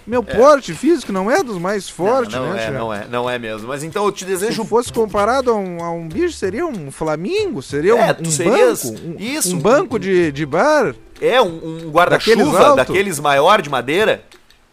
[0.06, 0.36] Meu é.
[0.36, 2.66] porte físico não é dos mais fortes, não, não né?
[2.66, 3.68] É, não é, não é mesmo.
[3.68, 4.62] Mas então eu te desejo.
[4.62, 8.32] Se fosse comparado a um, a um bicho, seria um flamingo, seria é, um, um
[8.32, 8.84] serias...
[8.84, 9.02] banco.
[9.04, 9.56] Um, Isso.
[9.56, 10.94] Um banco de, de bar.
[11.20, 14.24] É, um, um guarda-chuva daqueles, daqueles maior de madeira.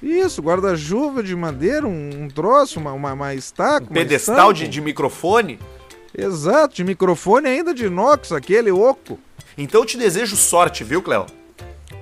[0.02, 3.86] Isso, guarda-chuva de madeira, um, um troço, uma, uma, uma estaca.
[3.88, 5.58] Um pedestal de, de microfone.
[6.16, 9.18] Exato, de microfone ainda de inox, aquele oco.
[9.56, 11.26] Então eu te desejo sorte, viu, Cléo?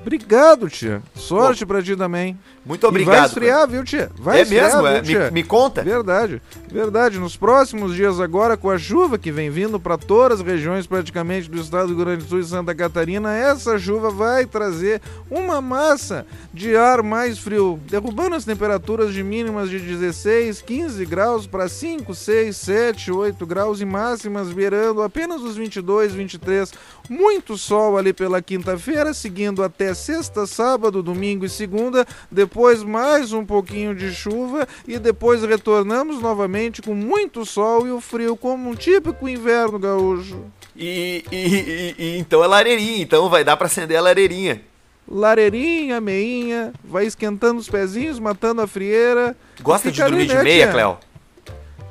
[0.03, 1.03] Obrigado, tia.
[1.15, 1.75] Sorte Pô.
[1.75, 2.39] pra ti também.
[2.65, 3.15] Muito obrigado.
[3.15, 3.67] E vai esfriar, cara.
[3.67, 4.11] viu, tia?
[4.17, 5.03] Vai é esfriar, mesmo, é?
[5.03, 5.25] Tia?
[5.27, 5.83] Me, me, conta.
[5.83, 7.19] Verdade, verdade.
[7.19, 11.51] Nos próximos dias agora, com a chuva que vem vindo para todas as regiões praticamente
[11.51, 15.61] do estado do Rio Grande do Sul e Santa Catarina, essa chuva vai trazer uma
[15.61, 21.69] massa de ar mais frio, derrubando as temperaturas de mínimas de 16, 15 graus para
[21.69, 26.73] 5, 6, 7, 8 graus e máximas beirando apenas os 22, 23.
[27.09, 32.07] Muito sol ali pela quinta-feira, seguindo até sexta, sábado, domingo e segunda.
[32.31, 38.01] Depois mais um pouquinho de chuva e depois retornamos novamente com muito sol e o
[38.01, 40.45] frio, como um típico inverno gaúcho.
[40.77, 44.63] E, e, e, e então é lareirinha, então vai dar para acender a lareirinha.
[45.09, 49.37] Lareirinha, meinha, vai esquentando os pezinhos, matando a frieira.
[49.61, 50.99] Gosta de dormir de meia, Cléo?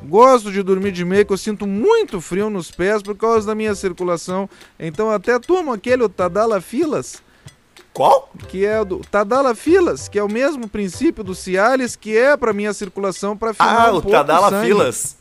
[0.01, 3.53] Gosto de dormir de meia, que eu sinto muito frio nos pés por causa da
[3.53, 4.49] minha circulação.
[4.79, 7.21] Então até tomo aquele Tadala Filas,
[7.93, 8.29] qual?
[8.47, 12.35] Que é o do Tadala Filas, que é o mesmo princípio do Cialis, que é
[12.37, 15.17] para minha circulação para ficar Ah, um o Tadala Filas.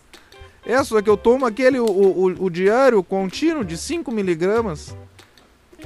[0.67, 4.95] É, só que eu tomo aquele, o, o, o diário contínuo de 5 miligramas.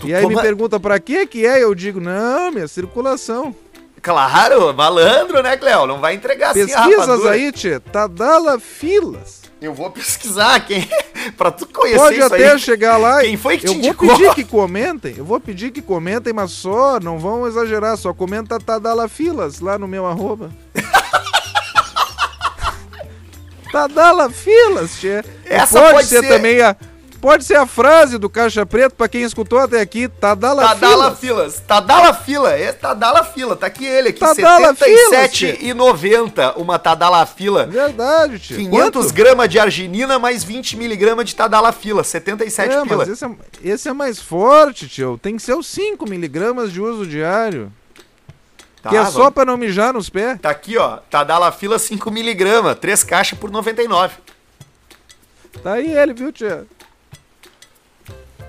[0.03, 3.55] E aí toma- me pergunta pra que que é, eu digo, não, minha circulação.
[4.01, 5.87] Claro, malandro, né, Cléo?
[5.87, 9.42] Não vai entregar assim a Pesquisas aí, tchê, Tadala Filas.
[9.63, 10.89] Eu vou pesquisar quem
[11.39, 12.59] pra tu conhecer Pode até aí.
[12.59, 13.21] chegar lá.
[13.21, 14.09] Quem foi que eu te vou indicou?
[14.17, 15.15] pedir que comentem.
[15.17, 19.79] Eu vou pedir que comentem, mas só, não vão exagerar, só comenta Tadala Filas lá
[19.79, 20.51] no meu arroba.
[23.71, 25.23] Tadala Filas, tchê.
[25.49, 26.77] E Essa pode, pode ser, ser- também a
[27.23, 31.19] pode ser a frase do Caixa Preto pra quem escutou até aqui, Tadala, Tadala Filas.
[31.21, 31.61] Filas.
[31.61, 32.51] Tadala Fila.
[32.53, 33.55] É Tadala Fila.
[33.57, 34.19] Tá aqui ele aqui.
[34.19, 37.65] Tadala Filas, 77,90 uma Tadala Fila.
[37.67, 38.57] Verdade, tio.
[38.57, 42.03] 500 gramas de arginina mais 20 miligramas de Tadala Fila.
[42.03, 42.97] 77 É, pila.
[42.97, 43.31] mas esse é,
[43.63, 45.19] esse é mais forte, tio.
[45.23, 47.73] Tem que ser os 5 miligramas de uso diário.
[48.83, 49.15] Tá, que é vamos.
[49.15, 50.41] só pra não mijar nos pés.
[50.41, 50.97] Tá aqui, ó.
[51.09, 52.77] Tadala Fila 5 miligramas.
[52.81, 54.17] 3 caixas por 99.
[55.63, 56.67] Tá aí ele, viu, tia?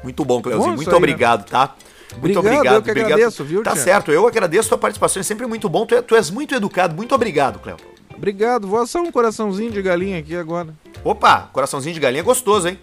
[0.04, 0.76] Muito bom, Cleuzinho.
[0.76, 0.98] Muito aí, né?
[0.98, 1.76] obrigado, tá?
[2.22, 2.76] Muito Obrigado, obrigado.
[2.76, 3.82] eu que agradeço, viu, Tá tia?
[3.82, 5.84] certo, eu agradeço a tua participação, é sempre muito bom.
[5.86, 6.94] Tu, é- tu és muito educado.
[6.96, 7.78] Muito obrigado, Cleo.
[8.16, 8.68] Obrigado.
[8.68, 10.70] Vou assar um coraçãozinho de galinha aqui agora.
[11.04, 12.80] Opa, coraçãozinho de galinha é gostoso, hein?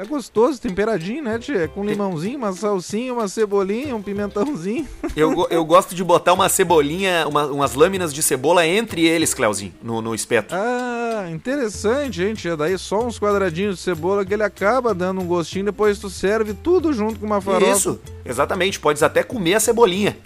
[0.00, 1.68] É gostoso, temperadinho, né, tia?
[1.68, 4.88] Com limãozinho, uma salsinha, uma cebolinha, um pimentãozinho.
[5.14, 9.74] Eu, eu gosto de botar uma cebolinha, uma- umas lâminas de cebola entre eles, Cleuzinho,
[9.82, 10.54] no, no espeto.
[10.54, 12.56] Ah, interessante, hein, tia?
[12.56, 16.54] Daí só uns quadradinhos de cebola que ele acaba dando um gostinho, depois tu serve
[16.54, 17.70] tudo junto com uma farofa.
[17.70, 18.80] Isso, exatamente.
[18.80, 20.16] Podes até comer a cebolinha.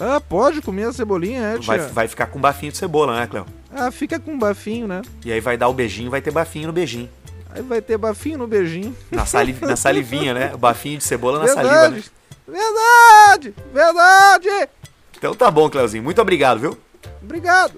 [0.00, 1.66] Ah, pode comer a cebolinha, é, tia?
[1.66, 3.44] Vai, vai ficar com bafinho de cebola, né, Cleo?
[3.74, 5.02] Ah, fica com bafinho, né?
[5.24, 7.08] E aí vai dar o beijinho, vai ter bafinho no beijinho.
[7.54, 8.96] Aí vai ter bafinho no beijinho.
[9.10, 10.50] Na, sali, na salivinha, né?
[10.54, 12.02] O bafinho de cebola na saliva, né?
[12.46, 13.54] Verdade!
[13.54, 13.54] Verdade!
[13.72, 14.68] Verdade!
[15.16, 16.02] Então tá bom, Cleuzinho.
[16.02, 16.78] Muito obrigado, viu?
[17.22, 17.74] Obrigado!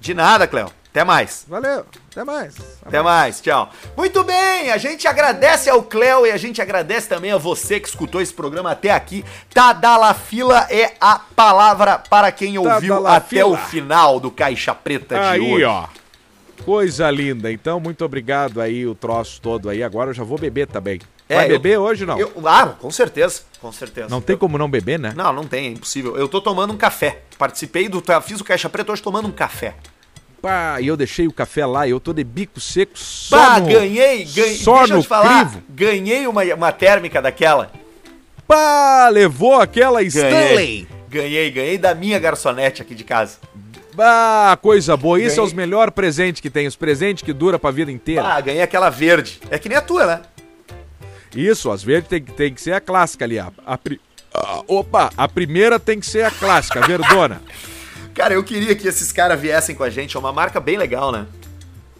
[0.00, 0.70] De nada, Cleo.
[0.90, 1.44] Até mais.
[1.48, 1.84] Valeu!
[2.12, 2.54] Até mais!
[2.86, 3.68] Até mais, tchau.
[3.96, 7.88] Muito bem, a gente agradece ao Cléo e a gente agradece também a você que
[7.88, 9.24] escutou esse programa até aqui.
[9.52, 13.16] Tadalafila é a palavra para quem ouviu Tadalafila.
[13.16, 15.64] até o final do Caixa Preta de Aí, hoje.
[15.64, 15.86] ó.
[16.64, 17.50] Coisa linda.
[17.50, 19.82] Então, muito obrigado aí, o troço todo aí.
[19.82, 21.00] Agora eu já vou beber também.
[21.28, 22.18] É, Vai eu- beber hoje não?
[22.18, 24.08] Eu- ah, com certeza, com certeza.
[24.10, 25.12] Não tem Eu- como não beber, né?
[25.16, 26.16] Não, não tem, é impossível.
[26.16, 27.22] Eu tô tomando um café.
[27.38, 28.02] Participei do.
[28.22, 29.74] Fiz o Caixa Preta hoje tomando um café.
[30.42, 33.60] Pá, e eu deixei o café lá e eu tô de bico seco só Pá,
[33.60, 33.66] no...
[33.66, 34.56] ganhei, ganhei.
[34.56, 35.62] Só deixa eu no te falar, crivo.
[35.70, 37.72] ganhei uma, uma térmica daquela.
[38.46, 40.08] Pá, levou aquela Ganhei.
[40.08, 40.88] Stanley.
[41.14, 43.36] Ganhei, ganhei da minha garçonete aqui de casa.
[43.96, 45.20] Ah, coisa boa.
[45.22, 46.66] Isso é os melhores presentes que tem.
[46.66, 48.24] Os presentes que dura pra vida inteira.
[48.26, 49.38] Ah, ganhei aquela verde.
[49.48, 50.22] É que nem a tua, né?
[51.32, 53.38] Isso, as verdes tem, que- tem que ser a clássica ali.
[53.38, 54.00] A, a pri-
[54.34, 57.40] Ah, opa, a primeira tem que ser a clássica, a verdona.
[58.12, 60.16] Cara, eu queria que esses caras viessem com a gente.
[60.16, 61.26] É uma marca bem legal, né?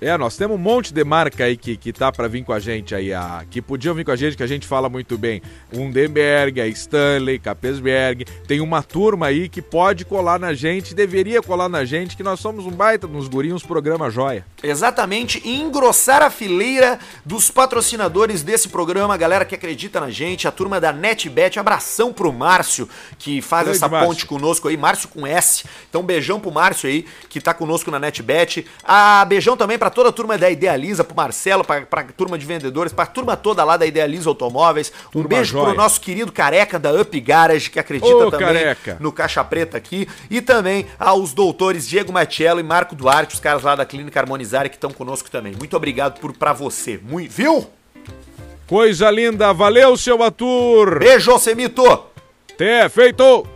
[0.04, 2.60] É, nós temos um monte de marca aí que, que tá pra vir com a
[2.60, 5.40] gente aí, a, que podiam vir com a gente, que a gente fala muito bem.
[5.72, 8.26] Undenberg, a Stanley, Capesberg.
[8.46, 12.38] Tem uma turma aí que pode colar na gente, deveria colar na gente, que nós
[12.38, 14.44] somos um baita nos gurinhos, programa joia.
[14.62, 20.46] Exatamente, e engrossar a fileira dos patrocinadores desse programa, a galera que acredita na gente,
[20.46, 21.58] a turma da NetBet.
[21.58, 22.86] Abração pro Márcio,
[23.18, 24.06] que faz Grande essa Márcio.
[24.06, 25.64] ponte conosco aí, Márcio com S.
[25.88, 28.66] Então, beijão pro Márcio aí, que tá conosco na NetBet.
[28.84, 32.44] Ah, beijão também pra toda a turma da Idealiza, pro Marcelo, pra, pra turma de
[32.44, 34.92] vendedores, pra turma toda lá da Idealiza Automóveis.
[35.06, 35.66] Um Turma beijo joia.
[35.66, 38.96] pro nosso querido careca da Up Garage, que acredita Ô, também careca.
[39.00, 40.06] no Caixa Preta aqui.
[40.28, 44.68] E também aos doutores Diego Matiello e Marco Duarte, os caras lá da Clínica Harmonizar
[44.68, 45.54] que estão conosco também.
[45.56, 47.00] Muito obrigado por pra você.
[47.02, 47.66] Muito, viu?
[48.66, 50.98] Coisa linda, valeu, seu Atur!
[50.98, 51.82] Beijo, Semito!
[52.52, 53.53] Até feito!